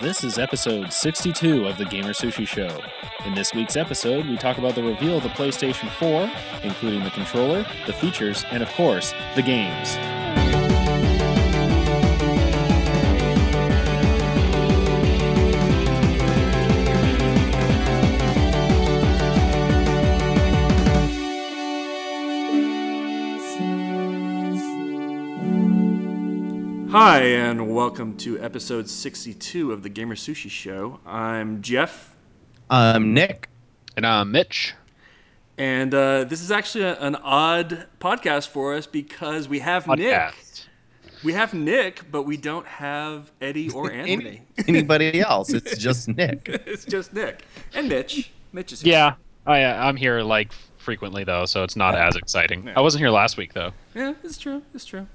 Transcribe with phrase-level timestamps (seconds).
[0.00, 2.80] This is episode 62 of the GamerSushi Show.
[3.26, 6.30] In this week's episode, we talk about the reveal of the PlayStation 4,
[6.62, 9.96] including the controller, the features, and of course, the games.
[27.00, 30.98] Hi, and welcome to episode 62 of the GamerSushi Show.
[31.06, 32.16] I'm Jeff,
[32.68, 33.50] I'm Nick.
[33.96, 34.74] And I'm Mitch.
[35.56, 40.12] and uh, this is actually a, an odd podcast for us because we have Nick.
[40.12, 40.66] Podcast.
[41.22, 44.42] We have Nick, but we don't have Eddie or Anthony.
[44.66, 45.52] Anybody else?
[45.52, 46.48] It's just Nick.
[46.66, 47.44] it's just Nick
[47.74, 48.32] and Mitch.
[48.52, 48.92] Mitch is here.
[48.94, 49.14] Yeah,
[49.46, 52.68] I, uh, I'm here like frequently though, so it's not as exciting.
[52.74, 54.62] I wasn't here last week though, yeah, it's true.
[54.74, 55.06] It's true.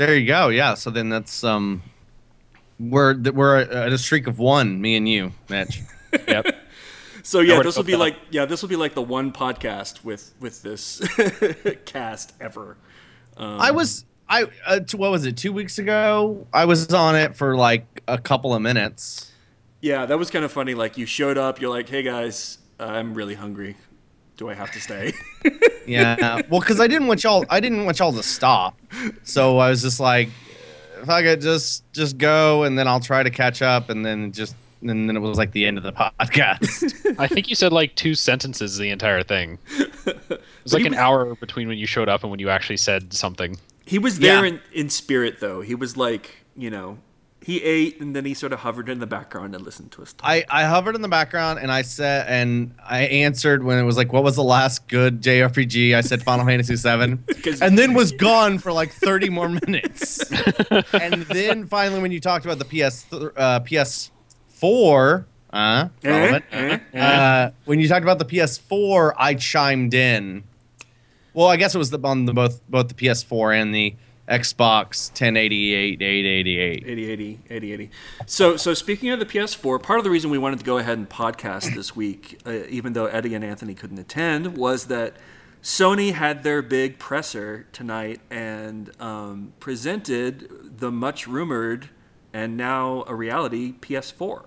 [0.00, 0.48] So There you go.
[0.48, 0.74] Yeah.
[0.74, 1.82] So then that's um,
[2.78, 4.80] we're we're at a streak of one.
[4.80, 5.80] Me and you, Mitch.
[6.28, 6.46] yep.
[7.22, 7.98] So yeah, Nowhere this will be now.
[7.98, 11.00] like yeah, this will be like the one podcast with with this
[11.84, 12.76] cast ever.
[13.36, 15.36] Um, I was I uh, t- what was it?
[15.36, 19.30] Two weeks ago, I was on it for like a couple of minutes.
[19.82, 20.74] Yeah, that was kind of funny.
[20.74, 23.76] Like you showed up, you're like, "Hey guys, I'm really hungry.
[24.40, 25.12] Do I have to stay?"
[25.86, 26.42] Yeah.
[26.48, 27.44] well, because I didn't want y'all.
[27.50, 28.78] I didn't want y'all to stop.
[29.24, 30.28] So I was just like,
[31.02, 34.30] if I could just just go, and then I'll try to catch up, and then
[34.30, 37.16] just and then it was like the end of the podcast.
[37.18, 39.58] I think you said like two sentences the entire thing.
[40.06, 42.76] It was like he an hour between when you showed up and when you actually
[42.76, 43.56] said something.
[43.86, 44.52] he was there Yeah.
[44.52, 45.60] in, in spirit, though.
[45.62, 46.98] He was like, you know,
[47.42, 50.12] he ate and then he sort of hovered in the background and listened to us
[50.12, 50.28] talk.
[50.28, 53.96] I, I hovered in the background and I said and I answered when it was
[53.96, 55.94] like, what was the last good JRPG?
[55.94, 60.30] I said Final Fantasy VII, 'Cause- and then was gone for like 30 more minutes.
[60.92, 67.00] and then finally, when you talked about the PS uh, PS4, uh, relevant, eh, eh.
[67.00, 70.44] uh, when you talked about the PS4, I chimed in.
[71.32, 73.94] Well, I guess it was the, on the both both the PS4 and the
[74.28, 76.84] Xbox 1088 888.
[76.86, 77.90] 80 80 80 80
[78.26, 80.98] so so speaking of the ps4 part of the reason we wanted to go ahead
[80.98, 85.16] and podcast this week uh, even though eddie and anthony couldn't attend was that
[85.62, 91.90] sony had their big presser tonight and um, presented the much rumored
[92.32, 94.44] and now a reality ps4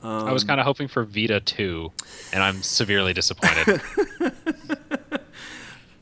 [0.00, 1.90] I was kind of hoping for Vita 2,
[2.32, 3.80] and I'm severely disappointed.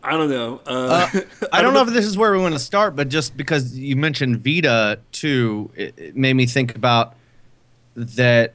[0.06, 1.09] i don't know uh,
[1.53, 3.97] I don't know if this is where we want to start, but just because you
[3.97, 7.15] mentioned Vita too, it, it made me think about
[7.94, 8.55] that.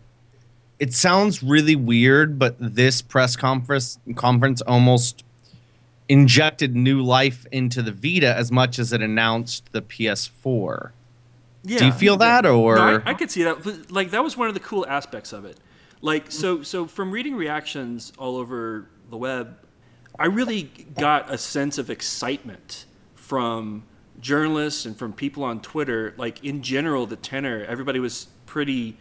[0.80, 5.24] It sounds really weird, but this press conference conference almost
[6.10, 10.92] injected new life into the Vita as much as it announced the PS4.
[11.64, 11.78] Yeah.
[11.78, 13.92] Do you feel that, or No, I, I could see that.
[13.92, 15.58] Like that was one of the cool aspects of it.
[16.02, 19.58] Like so, so from reading reactions all over the web,
[20.22, 23.82] I really got a sense of excitement from
[24.20, 26.14] journalists and from people on Twitter.
[26.16, 29.00] Like in general, the tenor, everybody was pretty,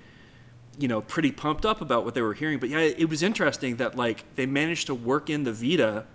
[0.78, 2.58] you know, pretty pumped up about what they were hearing.
[2.58, 6.06] But yeah, it was interesting that like they managed to work in the Vita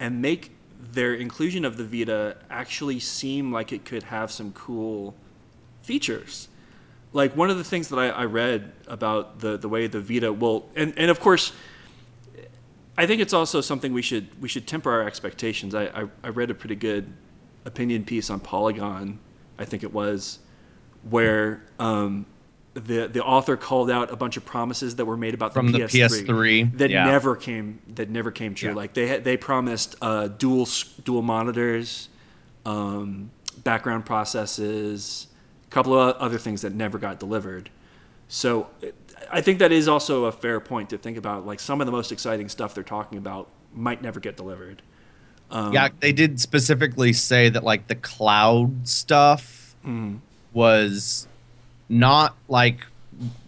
[0.00, 5.14] and make their inclusion of the Vita actually seem like it could have some cool
[5.82, 6.48] features.
[7.12, 10.32] Like one of the things that I, I read about the, the way the Vita
[10.32, 11.52] will, and, and of course,
[12.98, 15.74] I think it's also something we should we should temper our expectations.
[15.74, 17.12] I, I, I read a pretty good
[17.64, 19.18] opinion piece on Polygon,
[19.58, 20.38] I think it was,
[21.02, 22.26] where um,
[22.74, 25.78] the the author called out a bunch of promises that were made about From the
[25.78, 27.04] the PS3, PS3, that yeah.
[27.04, 28.70] never came that never came true.
[28.70, 28.76] Yeah.
[28.76, 30.68] Like they they promised uh, dual
[31.04, 32.08] dual monitors,
[32.64, 33.30] um,
[33.62, 35.26] background processes,
[35.66, 37.68] a couple of other things that never got delivered.
[38.28, 38.68] So
[39.30, 41.46] I think that is also a fair point to think about.
[41.46, 44.82] Like some of the most exciting stuff they're talking about might never get delivered.
[45.50, 49.76] Um, yeah, they did specifically say that like the cloud stuff
[50.52, 51.28] was
[51.88, 52.80] not like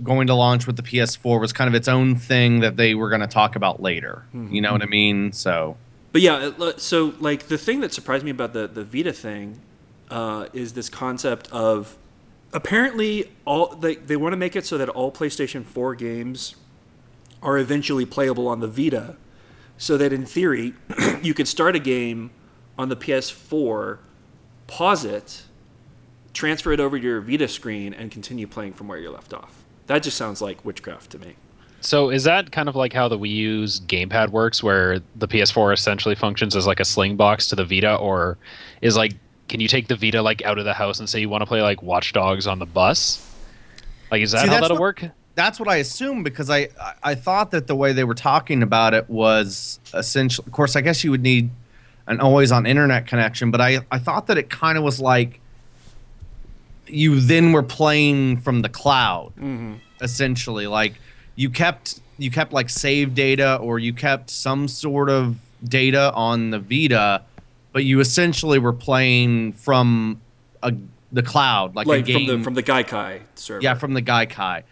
[0.03, 3.09] going to launch with the PS4 was kind of its own thing that they were
[3.09, 4.25] going to talk about later.
[4.33, 5.33] You know what I mean?
[5.33, 5.77] So
[6.13, 9.60] But yeah, so like the thing that surprised me about the the Vita thing
[10.10, 11.97] uh, is this concept of
[12.53, 16.56] apparently all they they want to make it so that all PlayStation 4 games
[17.42, 19.16] are eventually playable on the Vita,
[19.77, 20.74] so that in theory
[21.22, 22.30] you could start a game
[22.77, 23.98] on the PS4,
[24.66, 25.42] pause it,
[26.33, 29.65] transfer it over to your Vita screen, and continue playing from where you left off.
[29.86, 31.34] That just sounds like witchcraft to me.
[31.80, 35.72] So is that kind of like how the Wii U's gamepad works, where the PS4
[35.72, 38.36] essentially functions as like a Slingbox to the Vita, or
[38.83, 39.12] is like
[39.48, 41.47] can you take the Vita like out of the house and say you want to
[41.47, 43.24] play like Watch Dogs on the bus?
[44.10, 45.04] Like, is that See, how that'll what- work?
[45.34, 48.62] That's what I assumed because I, I I thought that the way they were talking
[48.62, 50.45] about it was essentially.
[50.47, 51.50] Of course, I guess you would need
[52.09, 55.41] an always on internet connection, but I I thought that it kind of was like
[56.89, 59.74] you then were playing from the cloud mm-hmm.
[60.01, 60.94] essentially like
[61.36, 66.51] you kept you kept like save data or you kept some sort of data on
[66.51, 67.22] the Vita,
[67.78, 70.21] but you essentially were playing from
[70.65, 70.75] a,
[71.13, 72.27] the cloud, like, a game.
[72.27, 73.63] from the from the Gaikai server.
[73.63, 74.65] yeah, from the Gaikai.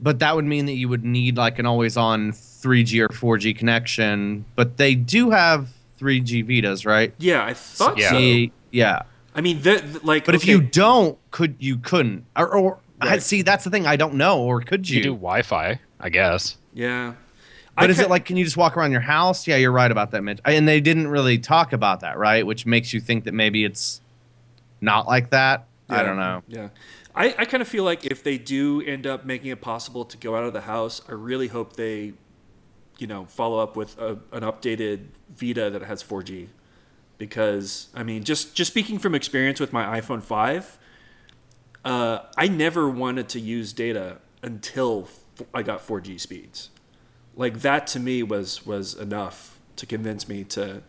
[0.00, 4.44] But that would mean that you would need like an always-on 3G or 4G connection.
[4.56, 5.68] But they do have
[6.00, 7.14] 3G Vitas, right?
[7.18, 8.10] yeah, I thought Yeah.
[8.10, 8.46] so.
[8.72, 9.02] Yeah.
[9.36, 12.24] I mean, the, the- like, But if you don't, could you couldn't?
[12.36, 13.86] Or, or I see that's the thing.
[13.86, 14.40] I don't know.
[14.42, 14.96] Or could you?
[14.96, 16.56] You do Wi-Fi, I guess.
[16.74, 17.12] yeah,
[17.78, 19.46] But I is ca- it like, can you just walk around your house?
[19.46, 20.40] Yeah, you're right about that, Mitch.
[20.44, 22.44] And they didn't really talk about that, right?
[22.44, 24.00] Which makes you think that maybe it's
[24.80, 25.68] not like that.
[25.88, 26.42] I don't know.
[26.48, 26.68] Yeah.
[27.14, 30.16] I, I kind of feel like if they do end up making it possible to
[30.16, 32.14] go out of the house, I really hope they,
[32.98, 36.48] you know, follow up with a, an updated Vita that has 4G.
[37.16, 40.78] Because, I mean, just, just speaking from experience with my iPhone 5,
[41.84, 45.08] uh, I never wanted to use data until
[45.54, 46.70] I got 4G speeds.
[47.38, 50.82] Like that to me was was enough to convince me to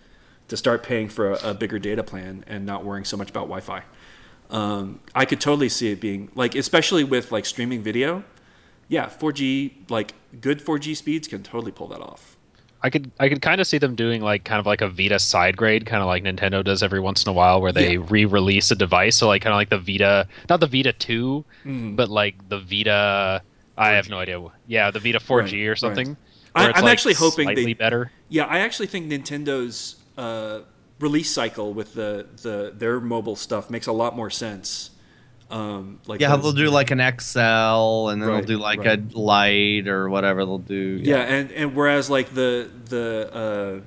[0.50, 3.42] to start paying for a, a bigger data plan and not worrying so much about
[3.48, 3.84] Wi-Fi.
[4.50, 8.24] Um, I could totally see it being like, especially with like streaming video.
[8.88, 12.36] Yeah, 4G, like good 4G speeds can totally pull that off.
[12.82, 15.20] I could I could kind of see them doing like kind of like a Vita
[15.20, 18.06] side grade, kind of like Nintendo does every once in a while, where they Yeah.
[18.10, 19.18] re-release a device.
[19.18, 21.96] So like kind of like the Vita, not the Vita two, Mm.
[21.96, 23.44] but like the Vita.
[23.78, 24.42] I have no idea.
[24.68, 26.08] Yeah, the Vita 4G Right, or right.
[26.60, 26.62] Something.
[26.62, 28.12] I- where it's, I'm like, actually hoping they- slightly better.
[28.30, 30.60] Yeah, I actually think Nintendo's uh,
[31.00, 34.92] release cycle with the, the their mobile stuff makes a lot more sense.
[35.50, 38.80] Um, like Yeah, those- they'll do like an XL, and then Right, they'll do like
[38.80, 39.00] right.
[39.00, 41.00] a light or whatever they'll do.
[41.04, 43.82] yeah, and and whereas like the the uh,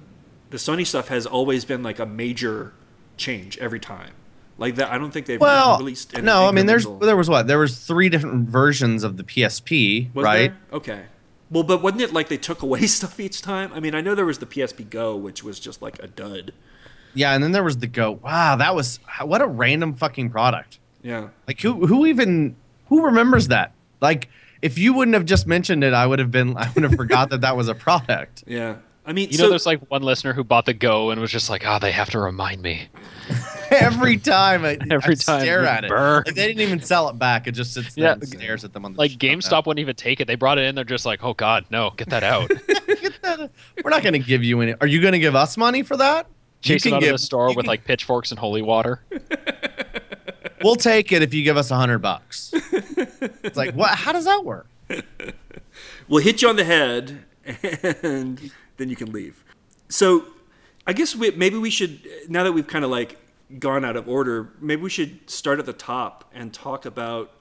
[0.50, 2.72] the Sony stuff has always been like a major
[3.16, 4.10] change every time.
[4.58, 6.14] Like that, I don't think they've Well, released.
[6.14, 9.22] Any no, I mean, there's there was what there was three different versions of the
[9.24, 10.52] PSP, Was right?
[10.70, 10.76] there?
[10.78, 11.02] Okay.
[11.52, 13.70] Well, but wasn't it like they took away stuff each time?
[13.74, 16.52] I mean, I know there was the PSP Go, which was just like a dud.
[17.14, 18.12] Yeah, and then there was the Go.
[18.12, 20.78] Wow, that was what a random fucking product.
[21.02, 21.28] Yeah.
[21.46, 22.56] Like who who even
[22.88, 23.72] who remembers that?
[24.00, 24.28] Like
[24.62, 27.30] if you wouldn't have just mentioned it, I would have been I would have forgot
[27.30, 28.44] that that was a product.
[28.46, 28.76] Yeah.
[29.04, 31.32] I mean, You so, know, there's like one listener who bought the Go and was
[31.32, 32.88] just like, "Oh, they have to remind me."
[33.80, 37.08] Every time I, Every I time stare it at it, like, they didn't even sell
[37.08, 37.46] it back.
[37.46, 38.12] It just sits there Yeah.
[38.12, 39.20] and stares at them on the Like shelf.
[39.20, 40.26] GameStop wouldn't even take it.
[40.26, 40.74] They brought it in.
[40.74, 42.48] They're just like, "Oh God, no, get that out."
[43.02, 43.50] Get that-
[43.82, 44.74] We're not going to give you any.
[44.80, 46.26] Are you going to give us money for that?
[46.62, 49.02] You Chase it out give- of the store with can- like pitchforks and holy water.
[50.62, 52.52] We'll take it if you give us a hundred bucks.
[52.54, 53.90] it's like what?
[53.96, 54.66] How does that work?
[56.08, 57.24] we'll hit you on the head,
[58.02, 59.42] and then you can leave.
[59.88, 60.24] So,
[60.86, 63.18] I guess we, maybe we should now that we've kind of like
[63.58, 67.32] gone out of order, maybe we should start at the top and talk about,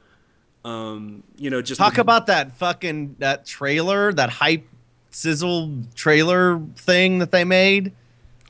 [0.65, 4.67] um, you know, just Talk the- about that fucking that trailer, that hype
[5.09, 7.93] sizzle trailer thing that they made.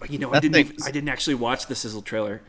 [0.10, 0.58] You know, I didn't.
[0.58, 2.42] Even, I didn't actually watch the sizzle trailer.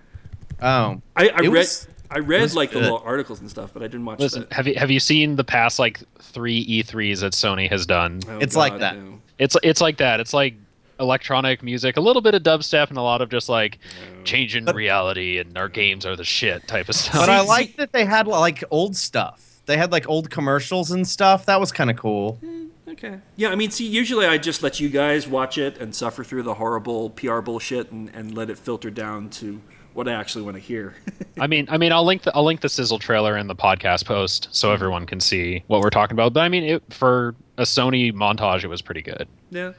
[0.61, 1.49] Oh, I, I read.
[1.50, 4.43] was- I read was like the little articles and stuff, but I didn't watch Listen,
[4.43, 4.53] that.
[4.53, 8.20] have you have you seen the past like three E3s that Sony has done?
[8.29, 8.98] Oh, It's like that.
[8.98, 9.19] no.
[9.39, 10.20] It's it's like that.
[10.20, 10.55] It's like
[11.01, 13.79] electronic music, a little bit of dubstep, and a lot of just like
[14.25, 17.15] changing But- reality and our games are the shit type of stuff.
[17.15, 19.61] but I like that they had like old stuff.
[19.67, 21.46] They had like old commercials and stuff.
[21.46, 22.34] That was kind of cool.
[22.34, 23.19] Hmm, okay.
[23.37, 26.43] Yeah, I mean, see, usually I just let you guys watch it and suffer through
[26.43, 29.61] the horrible PR bullshit and, and let it filter down to
[29.94, 30.94] what I actually want to hear.
[31.39, 34.05] I mean, I mean, I'll link the I'll link the sizzle trailer in the podcast
[34.05, 34.75] post so mm-hmm.
[34.75, 36.32] everyone can see what we're talking about.
[36.32, 39.29] But I mean, it, for a Sony montage, it was pretty good.
[39.51, 39.72] yeah.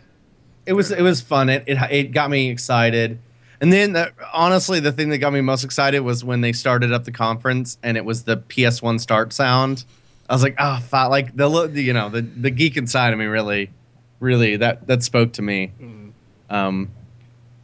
[0.65, 1.49] It was it was fun.
[1.49, 3.19] It it, it got me excited.
[3.61, 6.91] And then the, honestly, the thing that got me most excited was when they started
[6.91, 9.85] up the conference and it was the PS1 start sound.
[10.29, 11.09] I was like, oh, fuck.
[11.09, 13.69] like the you know the the geek inside of me really,
[14.19, 15.71] really that that spoke to me.
[16.49, 16.91] Um,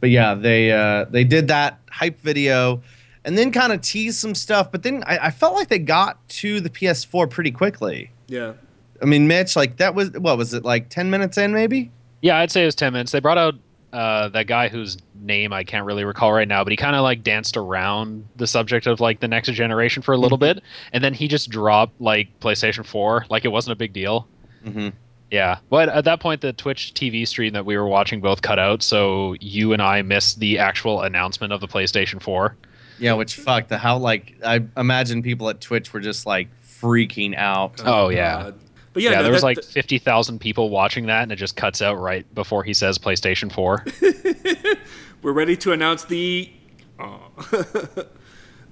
[0.00, 2.82] but yeah, they uh, they did that hype video,
[3.24, 4.72] and then kind of teased some stuff.
[4.72, 8.10] But then I, I felt like they got to the PS4 pretty quickly.
[8.26, 8.54] Yeah.
[9.02, 11.90] I mean, Mitch, like that was what was it like ten minutes in maybe?
[12.22, 13.12] Yeah, I'd say it was ten minutes.
[13.12, 13.54] They brought out
[13.92, 17.02] uh, that guy whose name I can't really recall right now, but he kind of
[17.02, 20.62] like danced around the subject of like the next generation for a little bit,
[20.92, 24.28] and then he just dropped like PlayStation Four, like it wasn't a big deal.
[24.64, 24.88] Mm-hmm.
[25.30, 28.58] Yeah, but at that point, the Twitch TV stream that we were watching both cut
[28.58, 32.56] out, so you and I missed the actual announcement of the PlayStation Four.
[32.98, 36.48] Yeah, which fuck the how like I imagine people at Twitch were just like
[36.80, 37.80] freaking out.
[37.84, 38.42] Oh, yeah.
[38.42, 38.60] God.
[39.00, 41.56] But yeah, Yeah, no, there was that- like 50,000 people watching that, and it just
[41.56, 43.84] cuts out right before he says PlayStation 4.
[45.22, 46.50] we're ready to announce the
[46.98, 47.28] uh, Aw.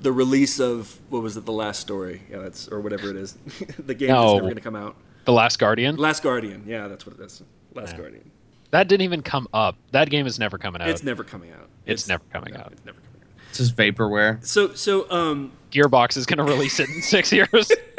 [0.01, 3.33] the release of what was it the last story yeah that's or whatever it is
[3.79, 5.97] the game that's never going to come out the Last Guardian?
[5.97, 7.43] last guardian yeah that's what it is
[7.75, 7.99] last Yeah.
[7.99, 8.31] guardian
[8.71, 9.77] That didn't even come up.
[9.93, 10.89] That game is never coming out.
[10.89, 12.73] it's never coming out It's never coming no, out.
[12.73, 13.08] it's never coming out
[13.49, 14.45] It's just vaporware.
[14.45, 17.71] so so um Gearbox is going to release it in six years.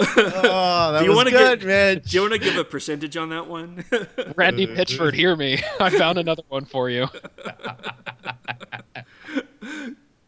[0.00, 2.02] Oh, that Do you was good, get- man.
[2.04, 3.84] do you want to give a percentage on that one
[4.36, 5.60] Randy Pitchford, hear me.
[5.80, 7.06] I found another one for you.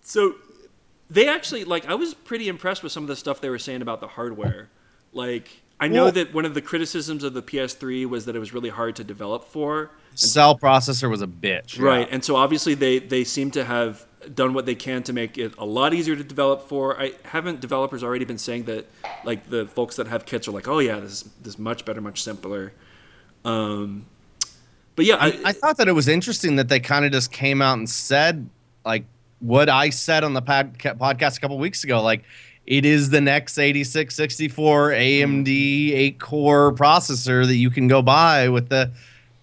[0.02, 0.34] So
[1.08, 3.80] they actually like I was pretty impressed with some of the stuff they were saying
[3.80, 4.68] about the hardware.
[5.12, 8.38] Like I know Well- that one of the criticisms of the PS3 was that it
[8.38, 9.90] was really hard to develop for.
[10.14, 11.80] Cell processor was a bitch.
[11.80, 12.06] Right.
[12.10, 15.54] And so obviously they they seem to have done what they can to make it
[15.56, 17.00] a lot easier to develop for.
[17.00, 18.86] I haven't developers already been saying that
[19.24, 22.00] like the folks that have kits are like, "Oh yeah, this this is much better,
[22.02, 22.72] much simpler."
[23.44, 24.06] Um
[24.96, 27.62] but yeah, I, I thought that it was interesting that they kind of just came
[27.62, 28.50] out and said
[28.84, 29.04] like
[29.38, 32.02] what I said on the pod, podcast a couple weeks ago.
[32.02, 32.22] Like
[32.66, 35.48] it is the next 8664 AMD
[35.92, 38.90] 8 core processor that you can go buy with the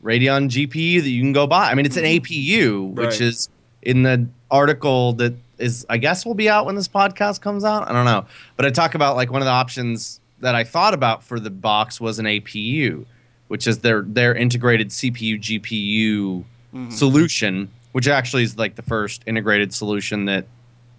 [0.03, 1.69] Radeon GPU that you can go buy.
[1.69, 2.23] I mean, it's an mm-hmm.
[2.23, 3.49] APU, which is
[3.81, 7.89] in the article that is, I guess, will be out when this podcast comes out.
[7.89, 8.25] I don't know.
[8.55, 11.49] But I talk about like one of the options that I thought about for the
[11.49, 13.05] box was an APU,
[13.47, 16.43] which is their their integrated CPU GPU
[16.73, 16.89] mm-hmm.
[16.91, 20.45] solution, which actually is like the first integrated solution that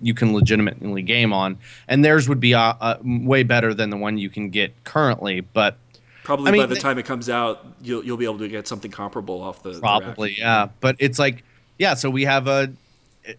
[0.01, 1.59] you can legitimately game on.
[1.89, 5.41] And theirs would be uh, uh, way better than the one you can get currently,
[5.41, 5.77] but
[6.25, 8.49] probably I mean, by the they- time it comes out, you'll you'll be able to
[8.49, 9.81] get something comparable off the the.
[9.81, 10.69] Probably, yeah.
[10.81, 11.45] But it's like,
[11.79, 11.95] yeah.
[11.95, 12.73] So we have a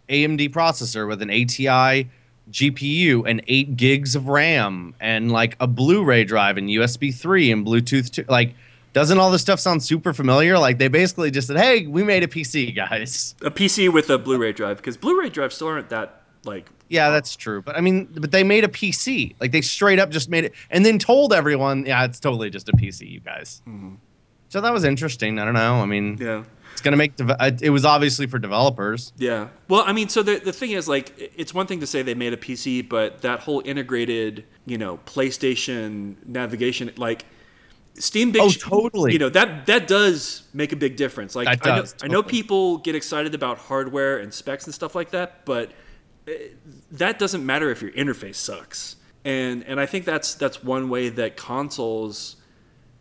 [0.10, 2.10] AMD processor with an ATI
[2.52, 7.66] GPU and eight gigs of RAM and like a Blu-ray drive and USB three and
[7.66, 8.26] Bluetooth two.
[8.28, 8.56] Like,
[8.94, 10.58] doesn't all this stuff sound super familiar?
[10.58, 14.18] Like they basically just said, "Hey, we made a PC, guys." a PC with a
[14.18, 17.62] Blu-ray drive because Blu-ray drives still aren't that like Yeah, that's true.
[17.62, 19.36] But I mean, but they made a PC.
[19.40, 22.70] Like they straight up just made it and then told everyone, "Yeah, it's totally just
[22.70, 23.62] a PC, you guys."
[24.50, 25.38] So that was interesting.
[25.40, 25.76] I don't know.
[25.76, 26.44] I mean, yeah.
[26.72, 27.16] it's gonna make.
[27.16, 29.14] Deve- uh, it was obviously for developers.
[29.18, 29.50] Yeah.
[29.68, 32.16] Well, I mean, so the the thing is, like, it's one thing to say they
[32.16, 37.26] made a PC, but that whole integrated, you know, PlayStation navigation, like,
[38.00, 39.14] Steam Big, Oh, totally.
[39.14, 41.36] You know that that does make a big difference.
[41.36, 44.74] Like, That I know, does, I know people get excited about hardware and specs and
[44.74, 45.74] stuff like that, but uh,
[46.92, 48.96] that doesn't matter if your interface sucks.
[49.26, 52.36] And and I think that's that's one way that consoles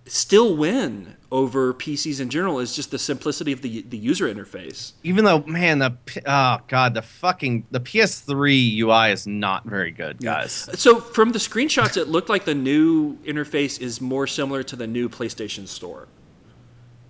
[0.06, 4.92] still win over PCs in general is just the simplicity of the the user interface.
[5.04, 5.94] even though man the
[6.26, 11.38] oh god the fucking the ps3 ui is not very good guys So from the
[11.38, 16.08] screenshots, it looked like the new interface is more similar to the new PlayStation Store.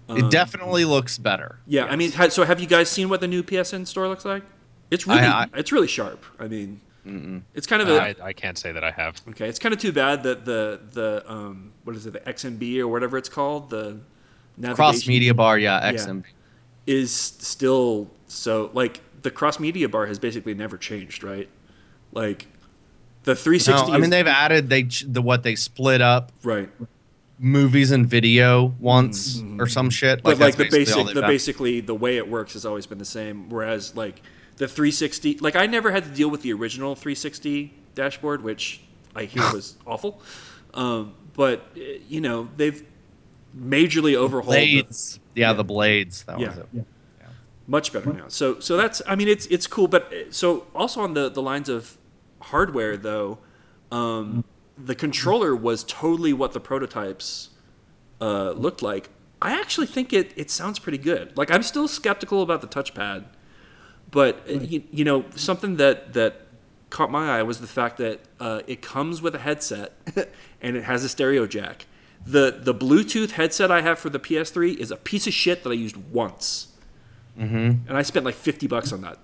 [0.08, 3.28] it definitely looks better Um, Yeah, I mean, so have you guys seen what the
[3.28, 4.42] new PSN Store looks like?
[4.90, 6.24] It's really, I- I- it's really sharp.
[6.38, 6.80] I mean,
[7.54, 9.20] it's kind of a I, I can't say that I have.
[9.30, 9.48] okay.
[9.48, 12.88] It's kind of too bad that the the um what is it the XMB or
[12.88, 13.98] whatever it's called the
[14.74, 16.24] cross media bar yeah xm
[16.86, 21.48] is still so like the cross media bar has basically never changed, right?
[22.12, 22.46] Like
[23.24, 23.88] the 360.
[23.90, 26.68] no, i mean is- they've added they the what they split up right.
[27.38, 31.30] movies and video once or some shit but like, the basic the done.
[31.30, 34.22] basically the way it works has always been the same whereas like
[34.58, 38.80] the 360 like i never had to deal with the original 360 dashboard which
[39.14, 40.20] i hear was awful.
[40.74, 42.84] Um, but uh, you know they've
[43.58, 45.18] majorly overhauled the- blades.
[45.34, 46.24] Yeah, the blades.
[46.24, 46.48] That Yeah.
[46.48, 46.68] was it
[47.66, 48.24] much better now.
[48.28, 51.42] So so that's i mean it's it's cool but uh, so also on the the
[51.42, 51.96] lines of
[52.40, 53.38] hardware though
[53.92, 54.44] um,
[54.76, 57.50] the controller was totally what the prototypes
[58.20, 59.10] uh, looked like.
[59.40, 61.36] I actually think it it sounds pretty good.
[61.36, 63.24] Like i'm still skeptical about the touchpad
[64.10, 66.42] but uh, you, you know something that that
[66.90, 69.92] caught my eye was the fact that uh, it comes with a headset
[70.62, 71.86] and it has a stereo jack
[72.26, 75.70] the the bluetooth headset i have for the ps3 is a piece of shit that
[75.70, 76.68] i used once
[77.36, 79.16] and I spent like fifty bucks on that.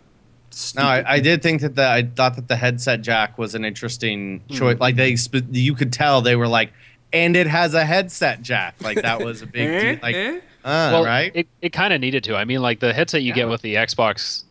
[0.76, 3.64] no I, I did think that the i thought that the headset jack was an
[3.64, 4.54] interesting Hmm.
[4.54, 5.16] choice like they
[5.50, 6.72] you could tell they were like
[7.12, 9.80] and it has a headset jack like that was a big Eh?
[9.92, 10.36] deal like Eh?
[10.64, 12.36] uh, well, right it, it kind of needed to.
[12.36, 14.44] I mean, like the headset you get with the Xbox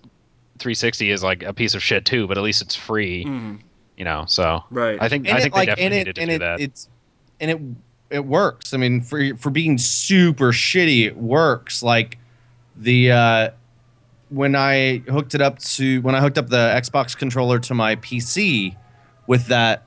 [0.60, 3.24] 360 is like a piece of shit too, but at least it's free.
[3.98, 4.98] You know, so Right.
[5.01, 6.36] I think and I it, think like, they definitely and it, needed to and do
[6.36, 6.60] it, that.
[6.62, 6.89] It's
[7.39, 7.62] and it
[8.17, 8.74] it works.
[8.74, 11.81] I mean, for for being super shitty, it works.
[11.83, 12.17] Like
[12.75, 13.50] the uh,
[14.29, 17.95] when I hooked it up to when I hooked up the Xbox controller to my
[17.98, 18.75] PC
[19.27, 19.86] with that.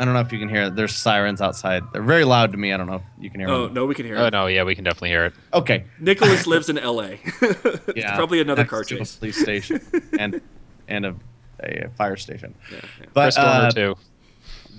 [0.00, 0.74] I don't know if you can hear it.
[0.76, 1.82] There's sirens outside.
[1.92, 2.72] They're very loud to me.
[2.72, 3.52] I don't know if you can hear it.
[3.52, 3.74] Oh them.
[3.74, 4.34] no, we can hear Oh it.
[4.34, 5.34] Oh, no, yeah, we can definitely hear it.
[5.52, 5.84] Okay.
[6.00, 7.20] Nicholas lives in L.A.
[7.42, 8.16] it's Yeah.
[8.16, 9.16] probably another next car to a chase.
[9.16, 9.80] police station
[10.18, 10.40] and
[10.88, 11.14] and a,
[11.62, 12.54] a fire station.
[12.72, 13.06] Yeah, yeah.
[13.12, 13.94] But Chris uh, too.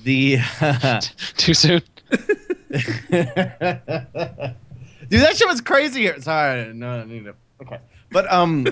[0.03, 0.39] the
[1.37, 1.81] Too soon.
[5.09, 6.01] Dude, that shit was crazy.
[6.01, 6.19] here.
[6.21, 7.35] Sorry, no, I need to.
[7.61, 7.79] Okay,
[8.11, 8.65] but um,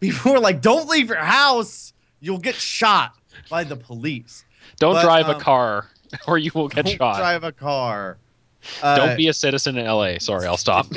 [0.00, 1.92] people were like, "Don't leave your house.
[2.20, 3.14] You'll get shot
[3.48, 4.44] by the police.
[4.78, 5.88] Don't But, drive um, a car,
[6.26, 7.18] or you will get Don't shot.
[7.18, 8.16] drive a car.
[8.82, 10.18] Uh, Don't be a citizen in LA.
[10.18, 10.86] Sorry, I'll stop.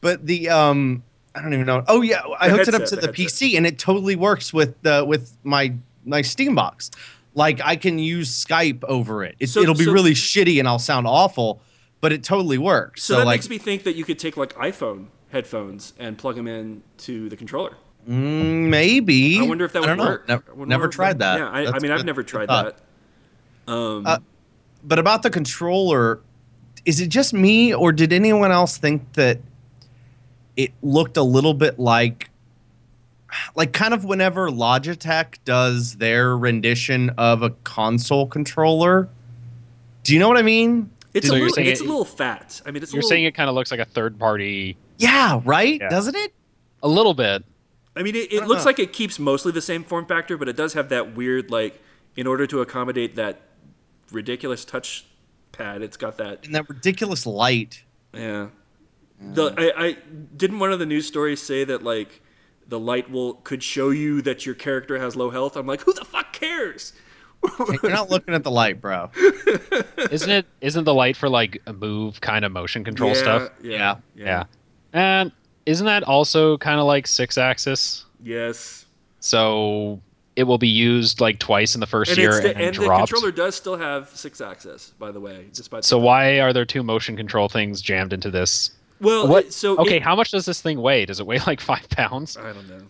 [0.00, 1.02] But the um,
[1.34, 1.82] I don't even know.
[1.88, 3.08] Oh yeah, I The hooked it up to the the.
[3.12, 5.72] PC, and it totally works with the with my
[6.04, 6.90] my Steam box.
[7.34, 9.34] Like I can use Skype over it.
[9.40, 11.60] It's, So- it'll be so- really shitty, and I'll sound awful,
[12.02, 13.02] but it totally works.
[13.02, 16.16] So, So, that like, makes me think that you could take like iPhone headphones and
[16.18, 17.76] plug them in to the controller.
[18.08, 19.38] Mm, maybe.
[19.40, 20.28] I wonder if that I would work.
[20.28, 21.38] Never, I never if tried that.
[21.38, 22.76] Yeah, I, I That's mean, I've never tried thought.
[23.66, 23.72] that.
[23.72, 24.18] Um, Uh,
[24.82, 26.20] but about the controller,
[26.84, 29.38] is it just me or did anyone else think that
[30.56, 32.30] it looked a little bit like
[33.56, 39.08] like kind of whenever Logitech does their rendition of a console controller?
[40.04, 40.90] Do you know what I mean?
[41.14, 42.60] it's So a little, it's it- a little fat.
[42.66, 45.40] I mean, it's You're little, saying it kind of looks like a third party, Yeah,
[45.44, 45.80] right?
[45.80, 45.88] Yeah.
[45.88, 46.32] Doesn't it?
[46.82, 47.42] a little bit.
[47.96, 48.66] I mean, it, it don't looks know.
[48.66, 51.80] like it keeps mostly the same form factor, but it does have that weird like,
[52.16, 53.42] in order to accommodate that
[54.10, 55.06] ridiculous touch
[55.52, 56.44] pad, it's got that.
[56.44, 57.84] And that ridiculous light.
[58.12, 58.48] Yeah.
[59.20, 59.96] The I, I
[60.36, 62.20] didn't one of the news stories say that like
[62.66, 65.56] the light will could show you that your character has low health.
[65.56, 66.92] I'm like, who the fuck cares?
[67.82, 69.10] You're not looking at the light, bro.
[70.10, 70.46] Isn't it?
[70.60, 73.50] Isn't the light for like a move kind of motion control yeah, stuff?
[73.62, 73.96] Yeah.
[74.14, 74.44] Yeah.
[74.92, 75.32] And
[75.66, 78.04] isn't that also kind of like Sixaxis?
[78.22, 78.86] Yes.
[79.20, 80.00] So
[80.36, 82.62] it will be used like twice in the first And, year it's and, the, then
[82.68, 86.52] and the controller does still have Sixaxis, by the way, despite So the- why are
[86.52, 88.70] there two motion control things jammed into this?
[89.00, 89.52] Well, What?
[89.52, 91.04] so okay, it- how much does this thing weigh?
[91.06, 92.36] Does it weigh like five pounds?
[92.36, 92.82] I don't know.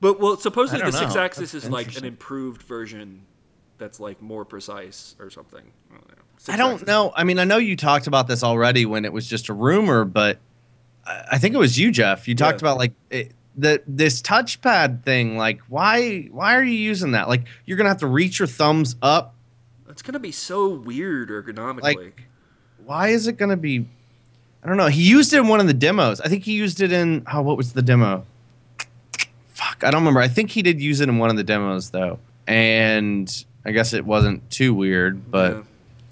[0.00, 3.22] But well, supposedly the don't Sixaxis is like an improved version
[3.78, 5.64] that's like more precise or something.
[5.90, 6.14] I don't know.
[6.54, 7.12] I don't know.
[7.16, 10.04] I mean, I know you talked about this already when it was just a rumor,
[10.04, 10.38] but I
[11.30, 12.28] I think it was you, Jeff.
[12.28, 12.68] You talked Yeah.
[12.68, 15.36] about like it, the this touchpad thing.
[15.36, 17.28] Like, why why are you using that?
[17.28, 19.34] Like, you're gonna have to reach your thumbs up.
[19.88, 21.82] It's gonna be so weird ergonomically.
[21.82, 22.22] Like-
[22.84, 23.86] Why is it gonna be?
[24.62, 24.86] I don't know.
[24.88, 26.20] He used it in one of the demos.
[26.20, 27.22] I think he used it in.
[27.32, 28.24] Oh, what was the demo?
[29.48, 30.20] Fuck, I don't remember.
[30.20, 33.92] I think he did use it in one of the demos though, and I guess
[33.92, 35.30] it wasn't too weird.
[35.30, 35.62] But Yeah.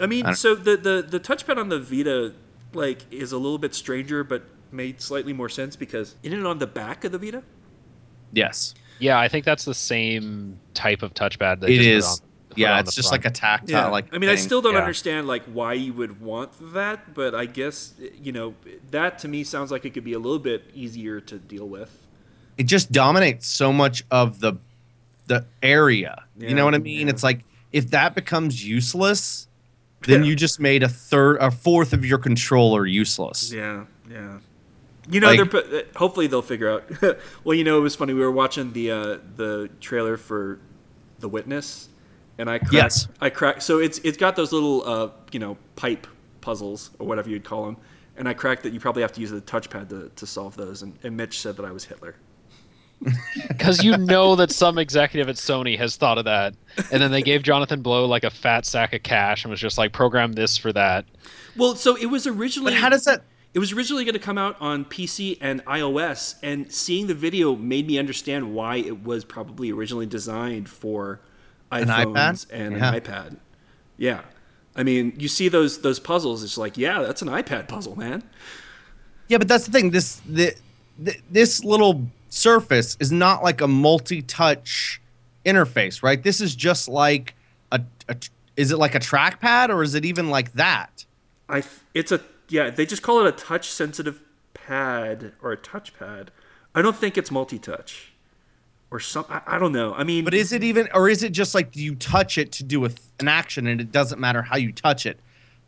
[0.01, 2.33] I mean, I so the, the the touchpad on the Vita
[2.75, 6.59] like is a little bit stranger, but made slightly more sense because isn't it on
[6.59, 7.43] the back of the Vita?
[8.33, 11.61] yes, Yeah, I think that's the same type of touchpad.
[11.61, 12.07] That it just put is.
[12.07, 12.17] on-
[12.51, 13.25] put yeah, it's just front.
[13.25, 13.91] like a tactile.
[13.91, 14.81] Like I mean, I still don't yeah.
[14.81, 18.55] understand like why you would want that, but I guess you know
[18.91, 22.07] that to me sounds like it could be a little bit easier to deal with.
[22.57, 24.55] it just dominates so much of the
[25.27, 26.25] the area.
[26.39, 27.07] you know what I mean?
[27.09, 27.13] yeah.
[27.13, 29.49] It's like if that becomes useless,
[30.03, 33.53] then you just made a third, a fourth of your controller useless.
[33.53, 34.39] Yeah, yeah.
[35.09, 36.85] You know, Like- they're uh, hopefully they'll figure out.
[37.45, 38.13] well, you know, it was funny.
[38.15, 40.59] We were watching the uh, the trailer for
[41.21, 41.89] The Witness,
[42.39, 43.09] and I cracked, Yes.
[43.21, 43.63] I cracked.
[43.63, 46.07] So it's it's got those little uh, you know pipe
[46.41, 47.77] puzzles or whatever you'd call them,
[48.17, 50.83] and I cracked that you probably have to use the touchpad to, to solve those.
[50.83, 52.17] And, and Mitch said that I was Hitler.
[53.49, 56.55] Because you know that some executive at Sony has thought of that,
[56.91, 59.77] and then they gave Jonathan Blow like a fat sack of cash and was just
[59.77, 61.05] like, program this for that.
[61.57, 62.73] Well, so it was originally.
[62.73, 63.23] But how does that?
[63.57, 67.57] It was originally going to come out on PC and iOS, and seeing the video
[67.57, 71.21] made me understand why it was probably originally designed for
[71.73, 72.47] An iPhones iPad?
[72.53, 72.93] and Yeah.
[72.93, 73.37] an iPad.
[73.97, 74.21] Yeah,
[74.77, 76.45] I mean, you see those those puzzles.
[76.45, 78.25] It's like, yeah, that's an iPad puzzle, man.
[79.29, 79.89] Yeah, but that's the thing.
[79.91, 80.55] This the,
[80.99, 85.01] the this little surface is not like a multi-touch
[85.47, 86.23] interface, right?
[86.23, 87.35] This is just like
[87.73, 88.17] a, a
[88.59, 91.07] is it like a trackpad or is it even like that?
[91.49, 91.63] I
[91.95, 92.71] it's a yeah.
[92.71, 94.23] They just call it a touch sensitive
[94.55, 96.29] pad or a touchpad.
[96.75, 98.13] I don't think it's multi touch
[98.91, 99.25] or some.
[99.29, 99.95] I, I don't know.
[99.95, 102.65] I mean, But is it even, or is it just like you touch it to
[102.65, 105.19] do a, an action and it doesn't matter how you touch it?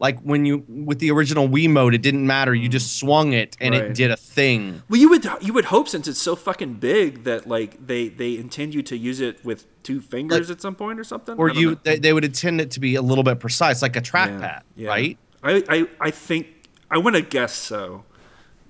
[0.00, 2.54] Like when you, with the original Wiimote, it didn't matter.
[2.54, 3.00] You just mm.
[3.00, 3.82] swung it and Right.
[3.84, 4.82] it did a thing.
[4.88, 8.36] Well, you would you would hope since it's so fucking big that like they they
[8.36, 11.36] intend you to use it with two fingers Like- at some point or something.
[11.36, 14.00] Or you, they, they would intend it to be a little bit precise, like a
[14.00, 14.88] trackpad, Yeah, yeah.
[14.88, 15.18] right?
[15.42, 16.46] I, I I think
[16.90, 18.04] I want to guess so.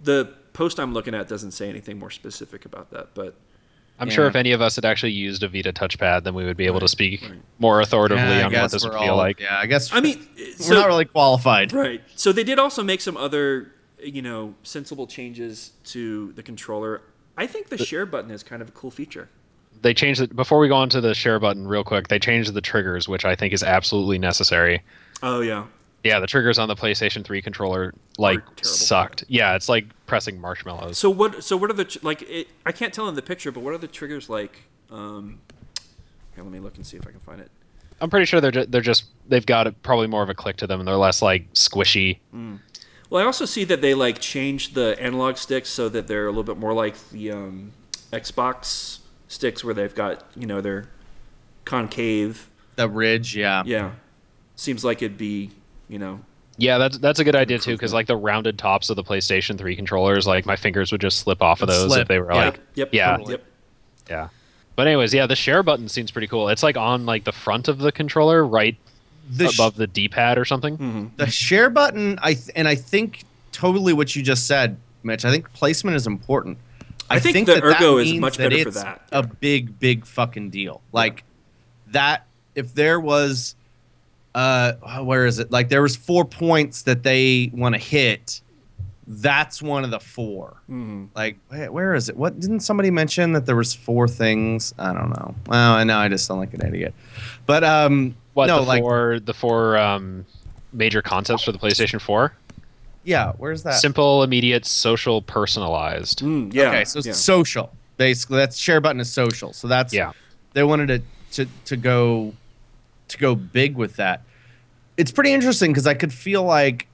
[0.03, 3.37] The post I'm looking at doesn't say anything more specific about that, but
[4.01, 6.57] I'm sure if any of us had actually used a Vita touchpad, then we would
[6.57, 7.33] be able to speak right.
[7.59, 9.41] more authoritatively Yeah, on what guess this would we're feel like.
[9.41, 11.73] Yeah, I guess I mean, we're so, not really qualified.
[11.73, 12.01] right.
[12.15, 17.03] So they did also make some other, you know, sensible changes to the controller.
[17.37, 19.29] I think the share button is kind of a cool feature.
[19.81, 22.09] They changed it before we go on to the share button real quick.
[22.09, 24.83] They changed the triggers, which I think is absolutely necessary.
[25.23, 25.67] Oh yeah.
[26.05, 28.65] Yeah, the triggers on the PlayStation 3 controller like terrible.
[28.65, 29.25] sucked.
[29.29, 30.97] Yeah, it's like pressing marshmallows.
[30.97, 31.43] So what?
[31.43, 32.23] So what are the like?
[32.23, 34.63] It, I can't tell in the picture, but what are the triggers like?
[34.91, 35.41] Um,
[36.35, 37.51] here, let me look and see if I can find it.
[38.01, 40.57] I'm pretty sure they're ju- they're just they've got a, probably more of a click
[40.59, 42.19] to them and they're less like squishy.
[43.11, 46.31] Well, I also see that they like changed the analog sticks so that they're a
[46.31, 47.73] little bit more like the um,
[48.13, 50.89] Xbox sticks, where they've got you know they're
[51.65, 52.49] concave.
[52.77, 53.65] The ridge, yeah.
[53.67, 53.93] Yeah,
[54.55, 55.51] seems like it'd be
[55.89, 56.21] you know
[56.57, 59.57] Yeah, that's that's a good idea too because like the rounded tops of the PlayStation
[59.59, 62.19] 3 controllers, like my fingers would just slip off of Would those slip, if they
[62.19, 62.45] were yeah.
[62.45, 62.89] like Yep.
[62.93, 63.17] Yeah.
[63.17, 63.33] Totally.
[63.33, 63.45] Yep.
[64.11, 64.29] yeah.
[64.77, 66.49] But anyways, yeah, the share button seems pretty cool.
[66.49, 68.77] It's like on like the front of the controller, right
[69.31, 70.77] The, sh- above the D-pad or something.
[70.77, 71.07] Hmm.
[71.17, 75.25] the share button, I th- and I think totally what you just said, Mitch.
[75.25, 76.59] I think placement is important.
[77.11, 79.03] I think the that Ergo that is means much that better for that.
[79.11, 80.81] A big, big fucking deal.
[80.93, 81.25] Like
[81.89, 82.27] that.
[82.55, 83.55] If there was,
[84.35, 85.51] uh, where is it?
[85.51, 88.41] Like there was four points that they want to hit.
[89.11, 91.09] That's one of the 4 Mhm.
[91.17, 92.17] Like where, where is it?
[92.17, 94.75] What didn't somebody mention that there was four things?
[94.79, 95.35] I don't know.
[95.47, 96.95] Well, I know I just sound like an idiot.
[97.47, 100.27] But um, What no, the like four the four um,
[100.75, 102.33] major concepts for the PlayStation 4?
[103.05, 103.75] yeah, where's that?
[103.81, 106.21] Simple, immediate, social, personalized.
[106.21, 106.69] Mm, yeah.
[106.69, 107.13] okay, so yeah.
[107.13, 107.73] social.
[107.97, 109.55] Basically, that's share button is social.
[109.55, 110.13] So that's Yeah.
[110.53, 112.35] They wanted to to to go
[113.09, 114.23] to go big with that.
[114.97, 116.89] It's pretty interesting because I could feel like